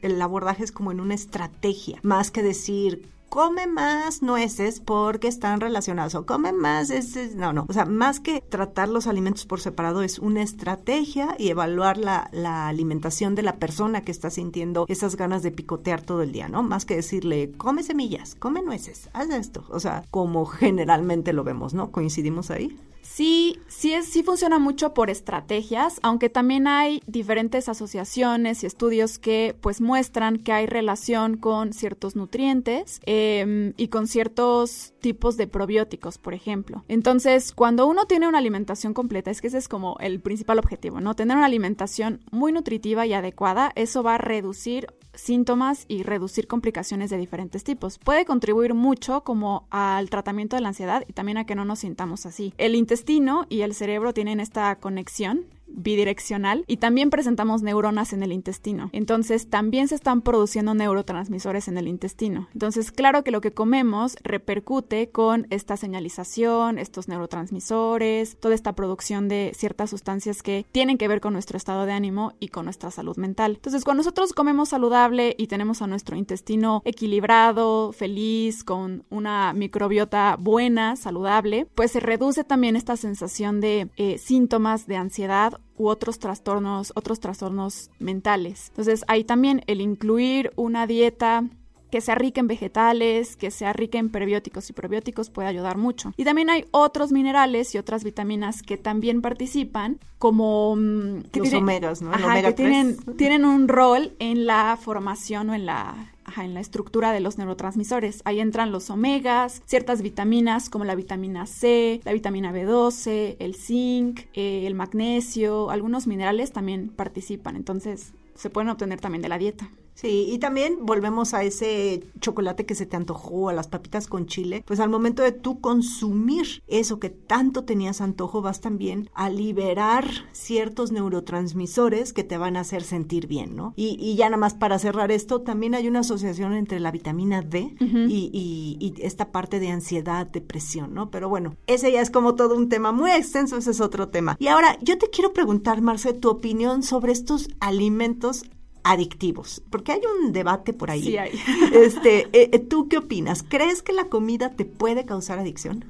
el 0.02 0.20
abordaje 0.20 0.64
es 0.64 0.72
como 0.72 0.92
en 0.92 1.00
una 1.00 1.14
estrategia, 1.14 2.00
más 2.02 2.32
que 2.32 2.42
decir 2.42 3.08
come 3.30 3.68
más 3.68 4.22
nueces 4.22 4.80
porque 4.80 5.28
están 5.28 5.62
relacionados 5.62 6.16
o 6.16 6.26
come 6.26 6.52
más, 6.52 6.92
no, 7.36 7.54
no, 7.54 7.66
o 7.70 7.74
sea, 7.74 7.86
más 7.86 8.20
que 8.20 8.42
tratar 8.42 8.90
los 8.90 9.08
alimentos 9.08 9.46
por 9.46 9.62
separado 9.62 10.02
es 10.02 10.20
una 10.20 10.42
estrategia 10.42 11.36
y 11.38 11.50
evaluar 11.50 11.98
la, 11.98 12.30
la 12.34 12.68
alimentación 12.68 13.36
de 13.36 13.44
la 13.44 13.58
persona 13.58 14.02
que 14.02 14.12
está 14.12 14.30
sintiendo 14.30 14.86
esas 14.88 15.16
ganas 15.16 15.44
de 15.44 15.52
picotear 15.52 16.02
todo 16.02 16.22
el 16.22 16.32
día, 16.32 16.50
¿no? 16.50 16.64
Más 16.64 16.86
que 16.86 16.96
decirle, 16.96 17.52
come 17.58 17.84
semillas, 17.84 18.36
come 18.36 18.62
nueces, 18.62 19.10
haz 19.14 19.30
esto, 19.30 19.64
o 19.70 19.80
sea, 19.80 20.04
como 20.12 20.46
generalmente 20.46 21.34
lo 21.34 21.44
vemos, 21.44 21.74
¿no? 21.74 21.92
¿Coincidimos 21.92 22.52
ahí? 22.52 22.78
Sí, 23.12 23.60
sí, 23.68 23.94
es, 23.96 24.06
sí 24.06 24.22
funciona 24.22 24.60
mucho 24.60 24.94
por 24.94 25.10
estrategias, 25.10 26.00
aunque 26.04 26.30
también 26.30 26.68
hay 26.68 27.02
diferentes 27.08 27.68
asociaciones 27.68 28.64
y 28.64 28.68
estudios 28.68 29.18
que 29.18 29.56
pues 29.60 29.82
muestran 29.82 30.38
que 30.38 30.52
hay 30.52 30.68
relación 30.68 31.36
con 31.36 31.74
ciertos 31.74 32.16
nutrientes 32.16 33.02
em, 33.08 33.74
y 33.78 33.88
con 33.88 34.06
ciertos 34.06 34.94
tipos 35.02 35.38
de 35.38 35.48
probióticos, 35.48 36.20
por 36.20 36.36
ejemplo. 36.36 36.86
Entonces, 36.88 37.52
cuando 37.52 37.88
uno 37.88 38.06
tiene 38.06 38.28
una 38.28 38.38
alimentación 38.38 38.94
completa, 38.94 39.32
es 39.32 39.42
que 39.42 39.48
ese 39.48 39.58
es 39.58 39.68
como 39.68 39.98
el 40.00 40.22
principal 40.22 40.60
objetivo, 40.60 41.02
¿no? 41.02 41.16
Tener 41.16 41.36
una 41.36 41.48
alimentación 41.48 42.22
muy 42.30 42.52
nutritiva 42.52 43.08
y 43.08 43.14
adecuada, 43.14 43.72
eso 43.76 44.04
va 44.04 44.16
a 44.16 44.20
reducir 44.20 44.88
síntomas 45.14 45.86
y 45.88 46.04
reducir 46.04 46.48
complicaciones 46.48 47.10
de 47.10 47.18
diferentes 47.18 47.64
tipos. 47.64 47.98
Puede 48.00 48.26
contribuir 48.26 48.74
mucho 48.74 49.22
como 49.22 49.68
al 49.70 50.10
tratamiento 50.10 50.56
de 50.56 50.62
la 50.62 50.70
ansiedad 50.70 51.04
y 51.08 51.14
también 51.14 51.38
a 51.38 51.46
que 51.46 51.56
no 51.56 51.66
nos 51.66 51.80
sintamos 51.80 52.26
así. 52.26 52.54
El 52.58 52.76
intestino 52.76 53.46
y 53.50 53.62
el 53.62 53.74
cerebro 53.74 54.14
tienen 54.14 54.40
esta 54.40 54.76
conexión 54.76 55.46
bidireccional 55.72 56.64
y 56.68 56.78
también 56.78 57.10
presentamos 57.10 57.62
neuronas 57.62 58.14
en 58.14 58.24
el 58.24 58.32
intestino. 58.32 58.90
Entonces 58.94 59.50
también 59.50 59.88
se 59.88 59.96
están 59.96 60.22
produciendo 60.22 60.74
neurotransmisores 60.74 61.68
en 61.68 61.78
el 61.78 61.88
intestino. 61.88 62.48
Entonces 62.54 62.92
claro 62.92 63.24
que 63.24 63.32
lo 63.32 63.42
que 63.42 63.52
comemos 63.52 64.18
repercute 64.24 65.10
con 65.10 65.48
esta 65.50 65.78
señalización, 65.78 66.80
estos 66.80 67.08
neurotransmisores, 67.08 68.38
toda 68.38 68.56
esta 68.56 68.74
producción 68.74 69.28
de 69.28 69.52
ciertas 69.56 69.90
sustancias 69.90 70.44
que 70.44 70.66
tienen 70.72 70.98
que 70.98 71.08
ver 71.08 71.22
con 71.22 71.34
nuestro 71.34 71.58
estado 71.58 71.86
de 71.86 71.94
ánimo 71.94 72.34
y 72.40 72.50
con 72.50 72.66
nuestra 72.66 72.92
salud 72.92 73.18
mental. 73.18 73.54
Entonces 73.56 73.84
cuando 73.84 74.00
nosotros 74.00 74.34
comemos 74.34 74.70
saludable 74.70 75.36
y 75.38 75.48
tenemos 75.48 75.82
a 75.82 75.88
nuestro 75.88 76.16
intestino 76.16 76.82
equilibrado, 76.86 77.92
feliz, 77.92 78.64
con 78.64 79.04
una 79.10 79.54
microbiota 79.54 80.38
buena, 80.40 80.96
saludable, 80.96 81.68
pues 81.76 81.92
se 81.92 82.00
reduce 82.00 82.44
también 82.44 82.76
esta 82.76 82.98
sensación 82.98 83.62
de 83.62 83.90
eh, 83.98 84.18
síntomas 84.18 84.88
de 84.88 84.98
ansiedad 84.98 85.59
u 85.78 85.88
otros 85.88 86.20
trastornos, 86.20 86.92
otros 86.96 87.20
trastornos 87.20 87.90
mentales. 88.00 88.68
Entonces, 88.70 89.04
ahí 89.08 89.24
también 89.24 89.64
el 89.68 89.82
incluir 89.82 90.52
una 90.56 90.88
dieta 90.88 91.44
que 91.90 92.02
sea 92.02 92.16
rica 92.16 92.40
en 92.40 92.48
vegetales, 92.48 93.36
que 93.36 93.52
sea 93.52 93.74
rica 93.74 93.98
en 93.98 94.10
prebióticos 94.10 94.70
y 94.70 94.74
probióticos 94.74 95.30
puede 95.30 95.48
ayudar 95.48 95.78
mucho. 95.78 96.14
Y 96.18 96.24
también 96.24 96.50
hay 96.50 96.66
otros 96.72 97.12
minerales 97.12 97.74
y 97.74 97.78
otras 97.78 98.04
vitaminas 98.04 98.62
que 98.62 98.78
también 98.78 99.22
participan, 99.22 100.00
como 100.20 100.76
mm, 100.76 101.24
los 101.34 101.54
omegas, 101.54 102.02
¿no? 102.02 102.12
que 102.12 102.54
tienen, 102.54 102.98
tienen 103.18 103.46
un 103.46 103.68
rol 103.68 104.14
en 104.20 104.46
la 104.46 104.78
formación 104.80 105.50
o 105.50 105.54
en 105.56 105.66
la 105.66 106.14
en 106.38 106.54
la 106.54 106.60
estructura 106.60 107.12
de 107.12 107.20
los 107.20 107.38
neurotransmisores. 107.38 108.22
Ahí 108.26 108.40
entran 108.40 108.72
los 108.72 108.90
omegas, 108.90 109.62
ciertas 109.66 110.02
vitaminas 110.02 110.70
como 110.70 110.86
la 110.86 110.96
vitamina 110.96 111.46
C, 111.46 112.02
la 112.04 112.14
vitamina 112.14 112.54
B12, 112.54 113.38
el 113.40 113.56
zinc, 113.56 114.22
eh, 114.34 114.66
el 114.66 114.76
magnesio, 114.76 115.70
algunos 115.70 116.08
minerales 116.08 116.52
también 116.52 116.90
participan. 116.90 117.56
Entonces, 117.56 118.14
se 118.36 118.50
pueden 118.50 118.70
obtener 118.70 119.02
también 119.02 119.22
de 119.22 119.30
la 119.30 119.38
dieta. 119.38 119.70
Sí, 120.00 120.28
y 120.30 120.40
también 120.40 120.86
volvemos 120.86 121.34
a 121.34 121.44
ese 121.44 122.06
chocolate 122.22 122.66
que 122.66 122.74
se 122.74 122.86
te 122.86 122.96
antojó, 122.96 123.50
a 123.50 123.54
las 123.54 123.68
papitas 123.68 124.08
con 124.08 124.28
chile, 124.28 124.64
pues 124.66 124.80
al 124.80 124.90
momento 124.90 125.24
de 125.24 125.34
tú 125.34 125.60
consumir 125.60 126.64
eso 126.68 127.02
que 127.02 127.10
tanto 127.10 127.66
tenías 127.66 128.00
antojo, 128.00 128.42
vas 128.42 128.62
también 128.62 129.10
a 129.14 129.30
liberar 129.30 130.06
ciertos 130.32 130.94
neurotransmisores 130.94 132.14
que 132.14 132.24
te 132.24 132.38
van 132.38 132.56
a 132.56 132.62
hacer 132.62 132.84
sentir 132.84 133.28
bien, 133.28 133.58
¿no? 133.58 133.74
Y, 133.76 134.16
ya 134.16 134.30
nada 134.30 134.38
más 134.38 134.54
para 134.54 134.80
cerrar 134.80 135.12
esto, 135.12 135.42
también 135.42 135.76
hay 135.76 135.90
una 135.90 136.00
asociación 136.00 136.54
entre 136.54 136.80
la 136.80 136.92
vitamina 136.92 137.42
D 137.42 137.76
y, 137.82 138.78
y, 138.80 138.94
esta 139.02 139.34
parte 139.34 139.60
de 139.60 139.68
ansiedad, 139.68 140.26
depresión, 140.28 140.94
¿no? 140.94 141.12
Pero 141.12 141.28
bueno, 141.28 141.58
ese 141.68 141.92
ya 141.92 142.00
es 142.00 142.10
como 142.10 142.36
todo 142.36 142.56
un 142.56 142.70
tema 142.70 142.94
muy 142.94 143.12
extenso, 143.12 143.58
ese 143.58 143.72
es 143.72 143.82
otro 143.82 144.08
tema. 144.08 144.38
Y 144.40 144.48
ahora, 144.48 144.78
yo 144.82 144.98
te 144.98 145.10
quiero 145.10 145.34
preguntar, 145.34 145.82
Marce, 145.82 146.14
tu 146.14 146.30
opinión 146.30 146.84
sobre 146.84 147.12
estos 147.12 147.50
alimentos 147.60 148.46
adictivos, 148.84 149.62
porque 149.70 149.94
hay 149.94 150.02
un 150.22 150.32
debate 150.34 150.74
por 150.74 150.92
ahí. 150.92 151.04
Sí 151.04 151.18
hay. 151.18 151.32
Este, 151.74 152.28
eh, 152.34 152.50
eh, 152.52 152.60
¿tú 152.60 152.88
qué 152.88 152.98
opinas? 152.98 153.44
¿Crees 153.44 153.82
que 153.82 153.94
la 153.94 154.06
comida 154.06 154.56
te 154.56 154.66
puede 154.66 155.06
causar 155.06 155.40
adicción? 155.40 155.86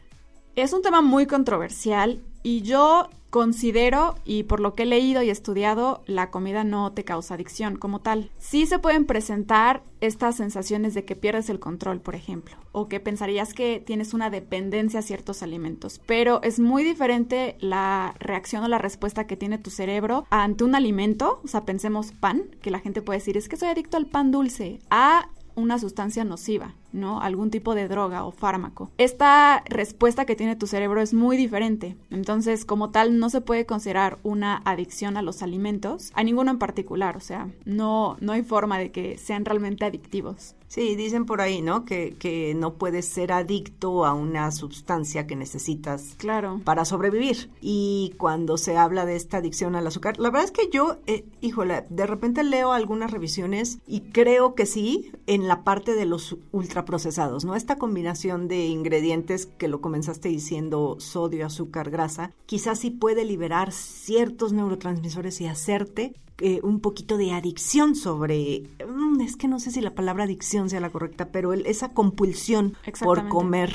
Es 0.56 0.74
un 0.74 0.82
tema 0.82 1.02
muy 1.02 1.26
controversial 1.26 2.22
y 2.44 2.62
yo 2.62 3.10
Considero, 3.30 4.16
y 4.26 4.44
por 4.44 4.60
lo 4.60 4.74
que 4.74 4.84
he 4.84 4.86
leído 4.88 5.22
y 5.22 5.30
estudiado, 5.30 6.04
la 6.08 6.32
comida 6.32 6.64
no 6.64 6.94
te 6.94 7.04
causa 7.04 7.36
adicción 7.36 7.76
como 7.76 8.02
tal. 8.02 8.32
Sí 8.38 8.66
se 8.66 8.80
pueden 8.80 9.06
presentar 9.06 9.84
estas 10.02 10.38
sensaciones 10.38 10.96
de 10.96 11.06
que 11.06 11.16
pierdes 11.16 11.50
el 11.50 11.60
control, 11.60 12.02
por 12.02 12.16
ejemplo, 12.16 12.56
o 12.72 12.88
que 12.88 13.00
pensarías 13.00 13.54
que 13.54 13.84
tienes 13.86 14.16
una 14.16 14.32
dependencia 14.32 15.02
a 15.02 15.04
ciertos 15.04 15.44
alimentos, 15.44 16.02
pero 16.08 16.42
es 16.42 16.60
muy 16.60 16.84
diferente 16.84 17.56
la 17.60 18.16
reacción 18.20 18.64
o 18.64 18.68
la 18.68 18.80
respuesta 18.80 19.28
que 19.28 19.38
tiene 19.38 19.60
tu 19.60 19.70
cerebro 19.70 20.26
ante 20.32 20.64
un 20.64 20.74
alimento, 20.74 21.42
o 21.44 21.48
sea, 21.48 21.66
pensemos 21.66 22.14
pan, 22.14 22.50
que 22.62 22.72
la 22.72 22.80
gente 22.80 23.02
puede 23.02 23.20
decir, 23.20 23.38
es 23.38 23.48
que 23.48 23.58
soy 23.58 23.68
adicto 23.68 23.98
al 23.98 24.08
pan 24.08 24.32
dulce, 24.32 24.80
a 24.90 25.30
una 25.56 25.78
sustancia 25.78 26.24
nociva. 26.24 26.76
¿No? 26.92 27.22
Algún 27.22 27.52
tipo 27.52 27.76
de 27.76 27.88
droga 27.88 28.24
o 28.24 28.32
fármaco. 28.32 28.92
Esta 28.98 29.64
respuesta 29.68 30.26
que 30.26 30.36
tiene 30.36 30.56
tu 30.56 30.68
cerebro 30.68 31.02
es 31.02 31.14
muy 31.14 31.38
diferente. 31.38 31.98
Entonces, 32.10 32.66
como 32.66 32.92
tal, 32.92 33.20
no 33.20 33.30
se 33.30 33.42
puede 33.42 33.66
considerar 33.66 34.20
una 34.24 34.62
adicción 34.66 35.18
a 35.18 35.22
los 35.22 35.42
alimentos, 35.42 36.12
a 36.16 36.24
ninguno 36.24 36.52
en 36.52 36.60
particular. 36.60 37.18
O 37.18 37.22
sea, 37.22 37.50
no, 37.66 38.18
no 38.20 38.34
hay 38.34 38.44
forma 38.44 38.78
de 38.78 38.92
que 38.92 39.18
sean 39.18 39.46
realmente 39.46 39.86
adictivos. 39.86 40.56
Sí, 40.70 40.96
dicen 40.96 41.26
por 41.26 41.42
ahí, 41.42 41.64
¿no? 41.64 41.84
Que, 41.84 42.16
que 42.20 42.54
no 42.54 42.76
puedes 42.76 43.08
ser 43.08 43.32
adicto 43.32 44.06
a 44.06 44.14
una 44.14 44.52
sustancia 44.52 45.26
que 45.26 45.36
necesitas 45.36 46.14
claro. 46.18 46.62
para 46.64 46.86
sobrevivir. 46.86 47.50
Y 47.60 48.14
cuando 48.18 48.56
se 48.56 48.78
habla 48.78 49.08
de 49.08 49.16
esta 49.16 49.38
adicción 49.38 49.76
al 49.76 49.88
azúcar, 49.88 50.20
la 50.20 50.30
verdad 50.30 50.46
es 50.46 50.52
que 50.52 50.70
yo, 50.70 50.98
eh, 51.08 51.26
híjole, 51.42 51.86
de 51.90 52.06
repente 52.06 52.44
leo 52.44 52.72
algunas 52.72 53.10
revisiones 53.10 53.80
y 53.88 54.02
creo 54.02 54.54
que 54.54 54.68
sí, 54.68 55.12
en 55.26 55.48
la 55.48 55.64
parte 55.64 55.96
de 55.96 56.06
los 56.06 56.38
ultra 56.52 56.79
ultraprocesados, 56.80 57.44
¿no? 57.46 57.56
Esta 57.56 57.78
combinación 57.78 58.48
de 58.48 58.68
ingredientes 58.68 59.46
que 59.46 59.68
lo 59.68 59.82
comenzaste 59.82 60.30
diciendo, 60.30 60.96
sodio, 61.00 61.46
azúcar, 61.46 61.90
grasa, 61.90 62.32
quizás 62.46 62.80
sí 62.80 62.90
puede 62.90 63.26
liberar 63.26 63.72
ciertos 63.72 64.54
neurotransmisores 64.54 65.42
y 65.42 65.48
hacerte 65.48 66.14
eh, 66.40 66.62
un 66.64 66.80
poquito 66.80 67.18
de 67.18 67.34
adicción 67.34 67.96
sobre, 67.96 68.64
mm, 68.88 69.20
es 69.22 69.36
que 69.36 69.50
no 69.50 69.60
sé 69.60 69.72
si 69.72 69.82
la 69.82 69.94
palabra 69.94 70.24
adicción 70.24 70.70
sea 70.70 70.80
la 70.80 70.90
correcta, 70.90 71.32
pero 71.32 71.54
esa 71.54 71.90
compulsión 71.94 72.76
por 73.04 73.28
comer 73.28 73.74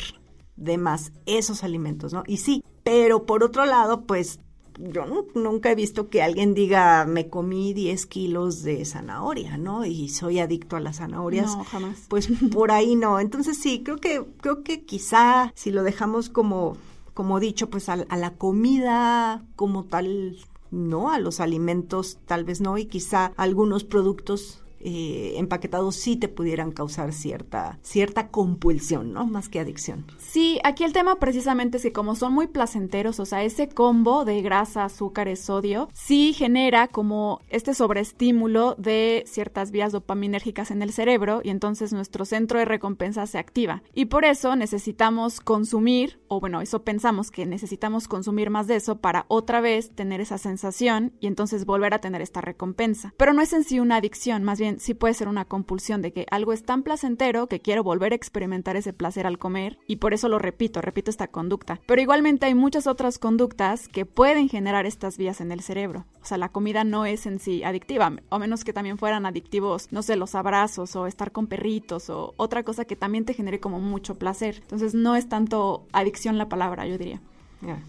de 0.57 0.79
más 0.79 1.13
esos 1.27 1.63
alimentos, 1.63 2.13
¿no? 2.15 2.23
Y 2.27 2.39
sí, 2.39 2.65
pero 2.83 3.27
por 3.27 3.45
otro 3.45 3.67
lado, 3.67 4.07
pues 4.07 4.41
yo 4.79 5.07
nunca 5.35 5.71
he 5.71 5.75
visto 5.75 6.09
que 6.09 6.23
alguien 6.23 6.55
diga, 6.55 7.05
me 7.07 7.29
comí 7.29 7.73
10 7.75 8.07
kilos 8.07 8.63
de 8.63 8.85
zanahoria, 8.85 9.57
¿no? 9.57 9.85
Y 9.85 10.09
soy 10.09 10.41
adicto 10.41 10.77
a 10.77 10.81
las 10.81 10.97
zanahorias. 10.97 11.57
No, 11.57 11.65
jamás. 11.65 12.05
Pues 12.09 12.29
por 12.53 12.71
ahí 12.71 12.97
no. 12.97 13.21
Entonces 13.21 13.59
sí, 13.59 13.83
creo 13.85 13.99
que, 13.99 14.25
creo 14.41 14.63
que 14.63 14.85
quizá 14.85 15.53
si 15.55 15.71
lo 15.71 15.83
dejamos 15.83 16.29
como, 16.29 16.77
como 17.15 17.41
dicho, 17.41 17.71
pues 17.71 17.89
a 17.89 17.97
la 17.97 18.35
comida 18.35 19.45
como 19.57 19.85
tal, 19.85 20.37
no, 20.71 21.11
a 21.11 21.19
los 21.19 21.41
alimentos 21.41 22.19
tal 22.27 22.45
vez 22.45 22.61
no, 22.61 22.77
y 22.79 22.87
quizá 22.87 23.33
algunos 23.37 23.85
productos 23.85 24.64
eh, 24.85 25.35
empaquetados 25.39 25.97
sí 25.97 26.17
te 26.17 26.29
pudieran 26.29 26.71
causar 26.71 27.13
cierta, 27.13 27.79
cierta 27.83 28.29
compulsión, 28.29 29.13
¿no? 29.13 29.27
Más 29.27 29.49
que 29.49 29.59
adicción. 29.59 30.05
Sí, 30.19 30.61
aquí 30.63 30.85
el 30.85 30.93
tema 30.93 31.17
precisamente 31.17 31.79
es 31.79 31.83
que 31.83 31.93
como 31.93 32.15
son 32.15 32.35
muy 32.35 32.49
placenteros, 32.49 33.19
o 33.19 33.25
sea, 33.25 33.43
ese 33.43 33.69
combo 33.69 34.27
de 34.27 34.43
grasa, 34.43 34.85
azúcares, 34.85 35.41
sodio, 35.41 35.89
sí 35.95 36.35
genera 36.35 36.89
como 36.89 37.41
este 37.49 37.73
sobreestímulo 37.73 38.75
de 38.77 39.25
ciertas 39.27 39.71
vías 39.71 39.93
dopaminérgicas 39.93 40.71
en 40.71 40.83
el 40.83 40.93
cerebro 40.93 41.41
y 41.43 41.49
entonces 41.49 41.93
nuestro 41.93 42.27
centro 42.27 42.59
de 42.59 42.67
recompensa 42.67 43.27
se 43.27 43.39
activa. 43.39 43.83
Y 43.95 44.07
por 44.07 44.25
eso 44.25 44.55
necesitamos 44.55 45.41
consumir, 45.41 46.21
o 46.29 46.41
bueno, 46.41 46.61
eso 46.61 46.83
pensamos 46.83 47.31
que 47.31 47.47
necesitamos 47.47 48.07
consumir 48.07 48.51
más 48.51 48.67
de 48.67 48.77
eso 48.77 48.99
para 48.99 49.25
otra 49.29 49.61
vez 49.61 49.91
tener 49.95 50.21
esa 50.21 50.37
sensación 50.37 51.13
y 51.21 51.27
entonces 51.27 51.65
volver 51.65 51.95
a 51.95 52.01
tener 52.01 52.21
esta 52.21 52.43
recompensa. 52.43 53.15
Pero 53.17 53.33
no 53.33 53.41
es 53.41 53.53
en 53.53 53.65
sí 53.65 53.81
una 53.81 53.97
adicción, 53.97 54.45
más 54.45 54.59
bien 54.59 54.74
sí 54.79 54.95
puede 54.95 55.15
ser 55.15 55.29
una 55.29 55.45
compulsión 55.45 56.03
de 56.03 56.13
que 56.13 56.27
algo 56.31 56.53
es 56.53 56.65
tan 56.65 56.83
placentero 56.83 57.47
que 57.47 57.61
quiero 57.61 57.83
volver 57.83 58.13
a 58.13 58.17
experimentar 58.17 58.77
ese 58.77 58.93
placer 58.93 59.27
al 59.27 59.39
comer 59.39 59.79
y 59.87 59.97
por 59.97 60.15
eso 60.15 60.29
lo 60.29 60.39
repito, 60.39 60.81
repito 60.81 61.11
esta 61.11 61.29
conducta. 61.29 61.81
Pero 61.87 62.01
igualmente 62.01 62.47
hay 62.47 62.55
muchas 62.55 62.87
otras 62.87 63.19
conductas 63.19 63.89
que 63.89 64.07
pueden 64.07 64.49
generar 64.49 64.87
estas 64.87 65.19
vías 65.19 65.41
en 65.41 65.53
el 65.53 65.61
cerebro. 65.61 66.07
O 66.23 66.27
sea, 66.27 66.39
la 66.39 66.49
comida 66.49 66.85
no 66.85 67.07
es 67.07 67.27
en 67.27 67.39
sí 67.39 67.65
adictiva, 67.65 68.13
o 68.29 68.39
menos 68.39 68.65
que 68.65 68.73
también 68.73 68.99
fueran 68.99 69.27
adictivos, 69.27 69.89
no 69.93 70.03
sé, 70.03 70.17
los 70.17 70.35
abrazos 70.35 70.97
o 70.97 71.07
estar 71.07 71.33
con 71.33 71.47
perritos 71.47 72.11
o 72.11 72.35
otra 72.37 72.63
cosa 72.63 72.85
que 72.85 72.97
también 72.97 73.25
te 73.25 73.35
genere 73.35 73.61
como 73.61 73.81
mucho 73.81 74.15
placer. 74.17 74.61
Entonces 74.63 74.95
no 74.95 75.17
es 75.17 75.29
tanto 75.29 75.87
adicción 75.93 76.39
la 76.39 76.49
palabra, 76.49 76.87
yo 76.87 76.99
diría 76.99 77.21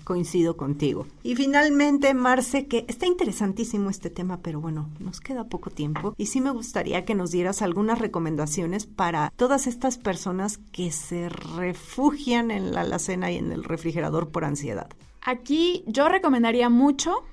coincido 0.04 0.58
contigo. 0.58 1.08
Y 1.24 1.36
finalmente, 1.36 2.14
Marce, 2.14 2.68
que 2.68 2.86
está 2.88 3.06
interesantísimo 3.06 3.90
este 3.90 4.10
tema, 4.10 4.40
pero 4.42 4.62
bueno, 4.62 4.90
nos 5.00 5.20
queda 5.20 5.46
poco 5.46 5.70
tiempo 5.70 6.14
y 6.18 6.28
sí 6.28 6.42
me 6.42 6.52
gustaría 6.52 7.06
que 7.06 7.16
nos 7.16 7.32
dieras 7.32 7.62
algunas 7.62 8.00
recomendaciones 8.00 8.86
para 8.86 9.32
todas 9.36 9.68
estas 9.68 9.98
personas 9.98 10.60
que 10.72 10.92
se 10.92 11.30
refugian 11.30 12.52
en 12.52 12.74
la 12.74 12.82
alacena 12.82 13.32
y 13.32 13.38
en 13.38 13.52
el 13.52 13.64
refrigerador 13.64 14.30
por 14.30 14.46
ansiedad. 14.46 14.90
Aquí 15.22 15.84
yo 15.88 16.08
recomendaría 16.08 16.70
mucho 16.70 17.24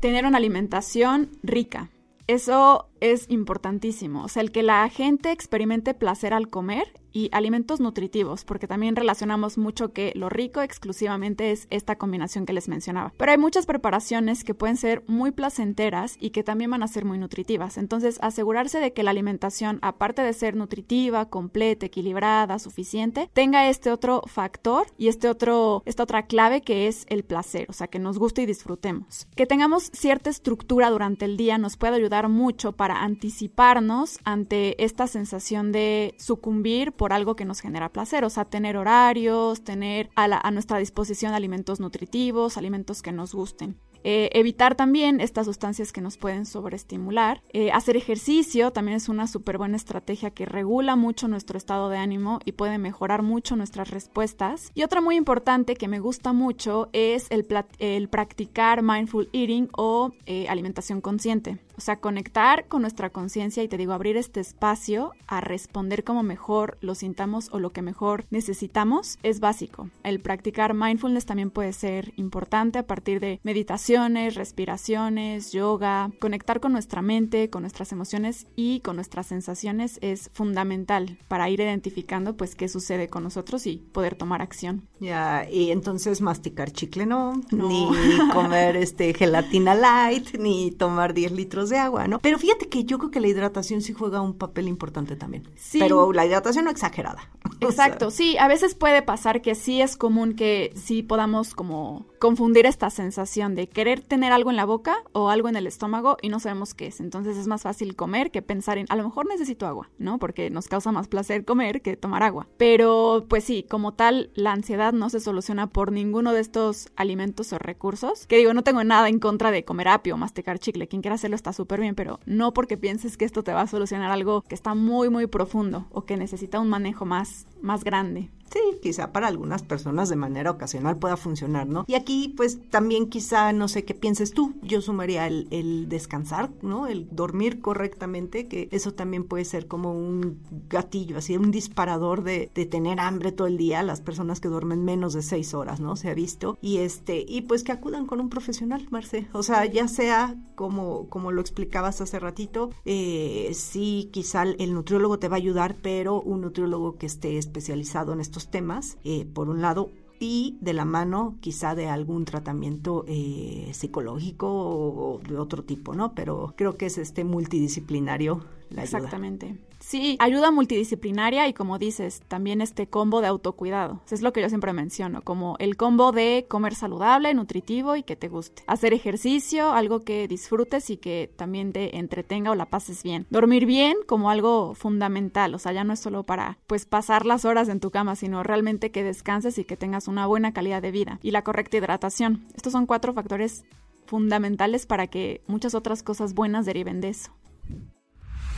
tener 0.00 0.24
una 0.24 0.38
alimentación 0.38 1.30
rica. 1.42 1.90
Eso 2.26 2.88
es 3.00 3.26
importantísimo. 3.28 4.24
O 4.24 4.28
sea, 4.28 4.42
el 4.42 4.52
que 4.52 4.62
la 4.62 4.88
gente 4.88 5.32
experimente 5.32 5.94
placer 5.94 6.32
al 6.34 6.48
comer 6.48 6.92
y 7.14 7.30
alimentos 7.32 7.80
nutritivos, 7.80 8.44
porque 8.44 8.66
también 8.66 8.96
relacionamos 8.96 9.56
mucho 9.56 9.92
que 9.92 10.12
lo 10.16 10.28
rico 10.28 10.60
exclusivamente 10.60 11.52
es 11.52 11.68
esta 11.70 11.96
combinación 11.96 12.44
que 12.44 12.52
les 12.52 12.68
mencionaba. 12.68 13.12
Pero 13.16 13.30
hay 13.30 13.38
muchas 13.38 13.66
preparaciones 13.66 14.42
que 14.42 14.52
pueden 14.52 14.76
ser 14.76 15.04
muy 15.06 15.30
placenteras 15.30 16.16
y 16.18 16.30
que 16.30 16.42
también 16.42 16.72
van 16.72 16.82
a 16.82 16.88
ser 16.88 17.04
muy 17.04 17.18
nutritivas. 17.18 17.78
Entonces, 17.78 18.18
asegurarse 18.20 18.80
de 18.80 18.92
que 18.92 19.04
la 19.04 19.12
alimentación, 19.12 19.78
aparte 19.80 20.22
de 20.22 20.32
ser 20.32 20.56
nutritiva, 20.56 21.30
completa, 21.30 21.86
equilibrada, 21.86 22.58
suficiente, 22.58 23.30
tenga 23.32 23.68
este 23.68 23.92
otro 23.92 24.22
factor 24.26 24.88
y 24.98 25.06
este 25.06 25.28
otro, 25.28 25.84
esta 25.86 26.02
otra 26.02 26.26
clave 26.26 26.62
que 26.62 26.88
es 26.88 27.06
el 27.08 27.22
placer, 27.22 27.66
o 27.68 27.72
sea, 27.72 27.86
que 27.86 28.00
nos 28.00 28.18
guste 28.18 28.42
y 28.42 28.46
disfrutemos. 28.46 29.28
Que 29.36 29.46
tengamos 29.46 29.84
cierta 29.92 30.30
estructura 30.30 30.90
durante 30.90 31.26
el 31.26 31.36
día 31.36 31.58
nos 31.58 31.76
puede 31.76 31.94
ayudar 31.94 32.28
mucho 32.28 32.72
para 32.72 32.83
anticiparnos 32.92 34.18
ante 34.24 34.82
esta 34.82 35.06
sensación 35.06 35.72
de 35.72 36.14
sucumbir 36.18 36.92
por 36.92 37.12
algo 37.12 37.36
que 37.36 37.44
nos 37.44 37.60
genera 37.60 37.92
placer, 37.92 38.24
o 38.24 38.30
sea, 38.30 38.44
tener 38.44 38.76
horarios, 38.76 39.64
tener 39.64 40.10
a, 40.16 40.50
nuestra 40.50 40.78
disposición 40.78 41.32
alimentos 41.32 41.80
nutritivos, 41.80 42.56
alimentos 42.56 43.02
que 43.02 43.12
nos 43.12 43.34
gusten. 43.34 43.76
Eh, 44.06 44.28
evitar 44.34 44.74
también 44.74 45.22
estas 45.22 45.46
sustancias 45.46 45.90
que 45.90 46.02
nos 46.02 46.18
pueden 46.18 46.44
sobreestimular. 46.44 47.42
Eh, 47.54 47.72
hacer 47.72 47.96
ejercicio 47.96 48.70
también 48.70 48.98
es 48.98 49.08
una 49.08 49.26
súper 49.26 49.56
buena 49.56 49.78
estrategia 49.78 50.30
que 50.30 50.44
regula 50.44 50.94
mucho 50.94 51.26
nuestro 51.26 51.56
estado 51.56 51.88
de 51.88 51.96
ánimo 51.96 52.38
y 52.44 52.52
puede 52.52 52.76
mejorar 52.76 53.22
mucho 53.22 53.56
nuestras 53.56 53.90
respuestas. 53.90 54.70
Y 54.74 54.82
otra 54.82 55.00
muy 55.00 55.16
importante 55.16 55.74
que 55.74 55.88
me 55.88 56.00
gusta 56.00 56.34
mucho 56.34 56.90
es 56.92 57.30
el, 57.30 57.46
el 57.78 58.08
practicar 58.10 58.82
mindful 58.82 59.30
eating 59.32 59.70
o 59.72 60.12
eh, 60.26 60.48
alimentación 60.48 61.00
consciente. 61.00 61.58
O 61.76 61.80
sea, 61.80 61.96
conectar 61.96 62.66
con 62.68 62.82
nuestra 62.82 63.10
conciencia 63.10 63.62
y 63.62 63.68
te 63.68 63.76
digo, 63.76 63.92
abrir 63.92 64.16
este 64.16 64.40
espacio 64.40 65.12
a 65.26 65.40
responder 65.40 66.04
como 66.04 66.22
mejor 66.22 66.78
lo 66.80 66.94
sintamos 66.94 67.48
o 67.52 67.58
lo 67.58 67.70
que 67.70 67.82
mejor 67.82 68.26
necesitamos 68.30 69.18
es 69.22 69.40
básico. 69.40 69.90
El 70.02 70.20
practicar 70.20 70.74
mindfulness 70.74 71.26
también 71.26 71.50
puede 71.50 71.72
ser 71.72 72.12
importante 72.16 72.78
a 72.78 72.86
partir 72.86 73.20
de 73.20 73.40
meditaciones, 73.42 74.34
respiraciones, 74.34 75.52
yoga. 75.52 76.10
Conectar 76.20 76.60
con 76.60 76.72
nuestra 76.72 77.02
mente, 77.02 77.50
con 77.50 77.62
nuestras 77.62 77.92
emociones 77.92 78.46
y 78.56 78.80
con 78.80 78.96
nuestras 78.96 79.26
sensaciones 79.26 79.98
es 80.00 80.30
fundamental 80.32 81.18
para 81.28 81.48
ir 81.50 81.60
identificando 81.60 82.36
pues 82.36 82.54
qué 82.54 82.68
sucede 82.68 83.08
con 83.08 83.22
nosotros 83.22 83.66
y 83.66 83.78
poder 83.78 84.14
tomar 84.14 84.42
acción. 84.42 84.86
Ya, 85.00 85.48
y 85.50 85.70
entonces 85.70 86.20
masticar 86.20 86.70
chicle 86.70 87.06
no, 87.06 87.40
no. 87.50 87.68
ni 87.68 87.88
comer 88.32 88.76
este 88.76 89.12
gelatina 89.14 89.74
light, 89.74 90.36
ni 90.38 90.70
tomar 90.70 91.14
10 91.14 91.32
litros 91.32 91.63
de 91.68 91.78
agua, 91.78 92.08
¿no? 92.08 92.18
Pero 92.20 92.38
fíjate 92.38 92.68
que 92.68 92.84
yo 92.84 92.98
creo 92.98 93.10
que 93.10 93.20
la 93.20 93.28
hidratación 93.28 93.80
sí 93.80 93.92
juega 93.92 94.20
un 94.20 94.34
papel 94.34 94.68
importante 94.68 95.16
también. 95.16 95.48
Sí. 95.56 95.78
Pero 95.78 96.12
la 96.12 96.26
hidratación 96.26 96.64
no 96.64 96.70
exagerada. 96.70 97.30
Exacto, 97.60 98.10
sí, 98.10 98.36
a 98.38 98.48
veces 98.48 98.74
puede 98.74 99.02
pasar 99.02 99.42
que 99.42 99.54
sí 99.54 99.80
es 99.80 99.96
común 99.96 100.34
que 100.34 100.72
sí 100.74 101.02
podamos 101.02 101.54
como 101.54 102.06
confundir 102.18 102.66
esta 102.66 102.88
sensación 102.88 103.54
de 103.54 103.68
querer 103.68 104.00
tener 104.00 104.32
algo 104.32 104.50
en 104.50 104.56
la 104.56 104.64
boca 104.64 104.96
o 105.12 105.28
algo 105.28 105.48
en 105.48 105.56
el 105.56 105.66
estómago 105.66 106.16
y 106.22 106.30
no 106.30 106.40
sabemos 106.40 106.72
qué 106.74 106.86
es. 106.86 107.00
Entonces 107.00 107.36
es 107.36 107.46
más 107.46 107.62
fácil 107.62 107.96
comer 107.96 108.30
que 108.30 108.42
pensar 108.42 108.78
en 108.78 108.86
a 108.88 108.96
lo 108.96 109.04
mejor 109.04 109.26
necesito 109.26 109.66
agua, 109.66 109.90
¿no? 109.98 110.18
Porque 110.18 110.50
nos 110.50 110.68
causa 110.68 110.90
más 110.92 111.08
placer 111.08 111.44
comer 111.44 111.82
que 111.82 111.96
tomar 111.96 112.22
agua. 112.22 112.46
Pero 112.56 113.26
pues 113.28 113.44
sí, 113.44 113.66
como 113.68 113.92
tal, 113.92 114.30
la 114.34 114.52
ansiedad 114.52 114.92
no 114.92 115.10
se 115.10 115.20
soluciona 115.20 115.68
por 115.68 115.92
ninguno 115.92 116.32
de 116.32 116.40
estos 116.40 116.88
alimentos 116.96 117.52
o 117.52 117.58
recursos. 117.58 118.26
Que 118.26 118.38
digo, 118.38 118.54
no 118.54 118.64
tengo 118.64 118.84
nada 118.84 119.08
en 119.08 119.18
contra 119.18 119.50
de 119.50 119.64
comer 119.64 119.88
apio 119.88 120.14
o 120.14 120.18
masticar 120.18 120.58
chicle. 120.58 120.88
Quien 120.88 121.02
quiera 121.02 121.16
hacerlo 121.16 121.36
está 121.36 121.52
súper 121.54 121.80
bien, 121.80 121.94
pero 121.94 122.20
no 122.26 122.52
porque 122.52 122.76
pienses 122.76 123.16
que 123.16 123.24
esto 123.24 123.42
te 123.42 123.52
va 123.52 123.62
a 123.62 123.66
solucionar 123.66 124.10
algo 124.10 124.42
que 124.42 124.54
está 124.54 124.74
muy, 124.74 125.08
muy 125.08 125.26
profundo 125.26 125.86
o 125.90 126.04
que 126.04 126.16
necesita 126.16 126.60
un 126.60 126.68
manejo 126.68 127.04
más, 127.04 127.46
más 127.62 127.84
grande. 127.84 128.30
Sí, 128.50 128.60
quizá 128.82 129.12
para 129.12 129.26
algunas 129.26 129.62
personas 129.62 130.08
de 130.08 130.16
manera 130.16 130.50
ocasional 130.50 130.96
pueda 130.96 131.16
funcionar, 131.16 131.66
¿no? 131.66 131.84
Y 131.86 131.94
aquí, 131.94 132.32
pues 132.36 132.58
también 132.70 133.08
quizá, 133.08 133.52
no 133.52 133.68
sé 133.68 133.84
qué 133.84 133.94
pienses 133.94 134.32
tú, 134.32 134.54
yo 134.62 134.80
sumaría 134.80 135.26
el, 135.26 135.88
descansar, 135.88 136.50
¿no? 136.62 136.86
El 136.86 137.08
dormir 137.10 137.60
correctamente, 137.60 138.46
que 138.46 138.68
eso 138.70 138.92
también 138.94 139.24
puede 139.24 139.44
ser 139.44 139.66
como 139.66 139.92
un 139.92 140.40
gatillo, 140.68 141.18
así, 141.18 141.36
un 141.36 141.50
disparador 141.50 142.22
de, 142.22 142.50
de 142.54 142.66
tener 142.66 143.00
hambre 143.00 143.32
todo 143.32 143.46
el 143.46 143.56
día, 143.56 143.82
las 143.82 144.00
personas 144.00 144.40
que 144.40 144.48
duermen 144.48 144.84
menos 144.84 145.14
de 145.14 145.22
seis 145.22 145.54
horas, 145.54 145.80
¿no? 145.80 145.96
Se 145.96 146.10
ha 146.10 146.14
visto. 146.14 146.58
Y 146.60 146.78
este, 146.78 147.24
y 147.26 147.42
pues 147.42 147.64
que 147.64 147.72
acudan 147.72 148.06
con 148.06 148.20
un 148.20 148.28
profesional, 148.28 148.86
Marce. 148.90 149.26
O 149.32 149.42
sea, 149.42 149.64
ya 149.66 149.88
sea 149.88 150.36
como, 150.54 151.08
como 151.08 151.32
lo 151.32 151.40
explicabas 151.40 152.00
hace 152.00 152.18
ratito, 152.18 152.70
eh, 152.84 153.50
sí, 153.54 154.10
quizá 154.12 154.44
el 154.44 154.74
nutriólogo 154.74 155.18
te 155.18 155.28
va 155.28 155.36
a 155.36 155.38
ayudar, 155.38 155.76
pero 155.82 156.20
un 156.20 156.42
nutriólogo 156.42 156.96
que 156.96 157.06
esté 157.06 157.38
especializado 157.38 158.12
en 158.12 158.20
estos 158.20 158.43
temas, 158.48 158.98
eh, 159.04 159.26
por 159.26 159.48
un 159.48 159.60
lado, 159.60 159.90
y 160.20 160.56
de 160.60 160.72
la 160.72 160.84
mano 160.84 161.36
quizá 161.40 161.74
de 161.74 161.88
algún 161.88 162.24
tratamiento 162.24 163.04
eh, 163.08 163.70
psicológico 163.72 164.48
o, 164.48 165.20
de 165.26 165.36
otro 165.36 165.64
tipo, 165.64 165.94
¿no? 165.94 166.14
Pero 166.14 166.54
creo 166.56 166.76
que 166.76 166.86
es 166.86 166.98
este 166.98 167.24
multidisciplinario 167.24 168.44
la 168.70 168.84
Exactamente. 168.84 169.58
Sí, 169.86 170.16
ayuda 170.18 170.50
multidisciplinaria 170.50 171.46
y 171.46 171.52
como 171.52 171.78
dices, 171.78 172.22
también 172.26 172.62
este 172.62 172.86
combo 172.86 173.20
de 173.20 173.26
autocuidado. 173.26 174.00
Es 174.10 174.22
lo 174.22 174.32
que 174.32 174.40
yo 174.40 174.48
siempre 174.48 174.72
menciono, 174.72 175.20
como 175.20 175.56
el 175.58 175.76
combo 175.76 176.10
de 176.10 176.46
comer 176.48 176.74
saludable, 176.74 177.34
nutritivo 177.34 177.94
y 177.94 178.02
que 178.02 178.16
te 178.16 178.28
guste. 178.28 178.62
Hacer 178.66 178.94
ejercicio, 178.94 179.72
algo 179.72 180.00
que 180.00 180.26
disfrutes 180.26 180.88
y 180.88 180.96
que 180.96 181.30
también 181.36 181.74
te 181.74 181.98
entretenga 181.98 182.50
o 182.50 182.54
la 182.54 182.64
pases 182.64 183.02
bien. 183.02 183.26
Dormir 183.28 183.66
bien 183.66 183.98
como 184.06 184.30
algo 184.30 184.74
fundamental, 184.74 185.54
o 185.54 185.58
sea, 185.58 185.72
ya 185.72 185.84
no 185.84 185.92
es 185.92 186.00
solo 186.00 186.22
para 186.22 186.56
pues 186.66 186.86
pasar 186.86 187.26
las 187.26 187.44
horas 187.44 187.68
en 187.68 187.80
tu 187.80 187.90
cama, 187.90 188.16
sino 188.16 188.42
realmente 188.42 188.90
que 188.90 189.04
descanses 189.04 189.58
y 189.58 189.64
que 189.64 189.76
tengas 189.76 190.08
una 190.08 190.26
buena 190.26 190.54
calidad 190.54 190.80
de 190.80 190.92
vida. 190.92 191.18
Y 191.22 191.30
la 191.30 191.44
correcta 191.44 191.76
hidratación. 191.76 192.46
Estos 192.56 192.72
son 192.72 192.86
cuatro 192.86 193.12
factores 193.12 193.66
fundamentales 194.06 194.86
para 194.86 195.08
que 195.08 195.42
muchas 195.46 195.74
otras 195.74 196.02
cosas 196.02 196.32
buenas 196.32 196.64
deriven 196.64 197.02
de 197.02 197.10
eso. 197.10 197.32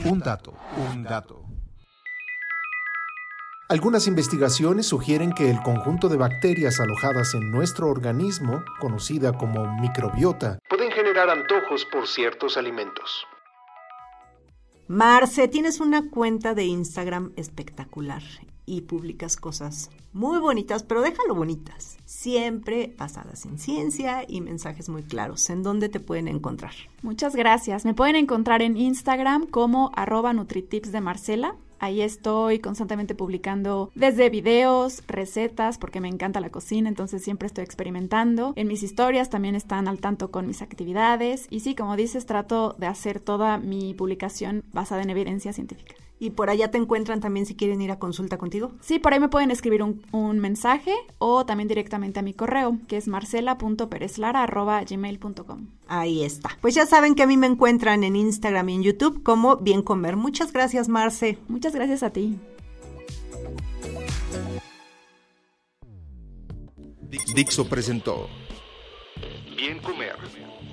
Un 0.09 0.21
dato, 0.21 0.55
un 0.93 1.03
dato. 1.03 1.43
Algunas 3.69 4.07
investigaciones 4.07 4.87
sugieren 4.87 5.33
que 5.33 5.51
el 5.51 5.61
conjunto 5.63 6.09
de 6.09 6.17
bacterias 6.17 6.79
alojadas 6.79 7.35
en 7.35 7.51
nuestro 7.51 7.89
organismo, 7.89 8.63
conocida 8.79 9.37
como 9.37 9.67
microbiota, 9.81 10.61
pueden 10.69 10.93
generar 10.93 11.29
antojos 11.29 11.85
por 11.85 12.07
ciertos 12.07 12.57
alimentos. 12.57 13.27
Marce, 14.87 15.49
tienes 15.49 15.81
una 15.81 16.09
cuenta 16.09 16.55
de 16.55 16.65
Instagram 16.67 17.33
espectacular 17.37 18.23
y 18.67 18.83
publicas 18.83 19.37
cosas 19.37 19.91
muy 20.13 20.39
bonitas, 20.39 20.83
pero 20.83 21.03
déjalo 21.03 21.35
bonitas, 21.35 21.99
siempre 22.05 22.95
basadas 22.99 23.47
en 23.47 23.59
ciencia 23.59 24.25
y 24.27 24.41
mensajes 24.41 24.89
muy 24.89 25.03
claros. 25.03 25.49
¿En 25.51 25.63
dónde 25.63 25.89
te 25.89 26.01
pueden 26.01 26.29
encontrar? 26.29 26.73
Muchas 27.03 27.37
gracias. 27.37 27.85
Me 27.85 27.95
pueden 27.95 28.17
encontrar 28.17 28.63
en 28.63 28.77
Instagram 28.77 29.47
como 29.47 29.93
arroba 29.95 30.33
Nutritips 30.33 30.93
de 30.93 31.01
Marcela 31.01 31.57
Ahí 31.79 32.01
estoy 32.01 32.59
constantemente 32.59 33.15
publicando 33.15 33.91
desde 33.95 34.31
videos, 34.31 35.03
recetas, 35.07 35.79
porque 35.79 36.01
me 36.01 36.09
encanta 36.09 36.41
la 36.41 36.51
cocina, 36.51 36.89
entonces 36.89 37.23
siempre 37.23 37.47
estoy 37.47 37.65
experimentando. 37.65 38.55
En 38.57 38.69
mis 38.69 38.83
historias 38.83 39.29
también 39.29 39.55
están 39.55 39.89
al 39.89 40.01
tanto 40.01 40.31
con 40.31 40.47
mis 40.47 40.63
actividades 40.63 41.47
y 41.51 41.61
sí, 41.61 41.75
como 41.75 41.97
dices, 41.97 42.27
trato 42.27 42.75
de 42.79 42.87
hacer 42.87 43.21
toda 43.21 43.59
mi 43.59 43.93
publicación 43.95 44.65
basada 44.73 45.03
en 45.03 45.11
evidencia 45.11 45.53
científica. 45.53 45.95
Y 46.19 46.31
por 46.31 46.51
allá 46.51 46.71
te 46.71 46.79
encuentran 46.79 47.21
también 47.21 47.45
si 47.47 47.55
quieren 47.55 47.83
ir 47.83 47.91
a 47.91 47.99
consulta 47.99 48.39
contigo. 48.39 48.73
Sí, 48.81 48.99
por 48.99 49.13
ahí 49.13 49.21
me 49.21 49.29
pueden 49.29 49.51
escribir 49.51 49.83
un, 49.83 50.01
mensaje 50.39 50.95
o 51.19 51.45
también 51.45 51.69
directamente 51.69 52.21
a 52.21 52.23
mi 52.23 52.33
correo, 52.33 52.79
que 52.89 52.97
es 52.97 53.07
marcela.perezlara.gmail.com. 53.09 55.67
Ahí 55.89 56.25
está. 56.25 56.57
Pues 56.61 56.75
ya 56.75 56.87
saben 56.87 57.15
que 57.15 57.23
a 57.23 57.27
mí 57.27 57.37
me 57.37 57.47
encuentran 57.47 58.03
en 58.05 58.17
Instagram 58.17 58.71
y 58.71 58.77
en 58.77 58.83
YouTube 58.83 59.23
como 59.23 59.57
Bien 59.57 59.83
Comer. 59.83 60.17
Muchas 60.17 60.53
gracias, 60.53 60.89
Marce. 60.89 61.37
Muchas 61.49 61.75
gracias 61.75 62.03
a 62.03 62.09
ti. 62.11 62.39
Dixo 67.35 67.69
presentó 67.69 68.29
Bien 69.57 69.79
Comer 69.79 70.17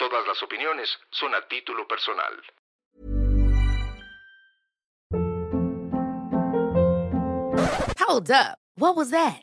Todas 0.00 0.26
las 0.26 0.42
opiniones 0.42 0.88
son 1.10 1.34
a 1.34 1.46
título 1.46 1.86
personal. 1.86 2.32
Hold 7.98 8.30
up. 8.30 8.56
What 8.76 8.96
was 8.96 9.10
that? 9.10 9.42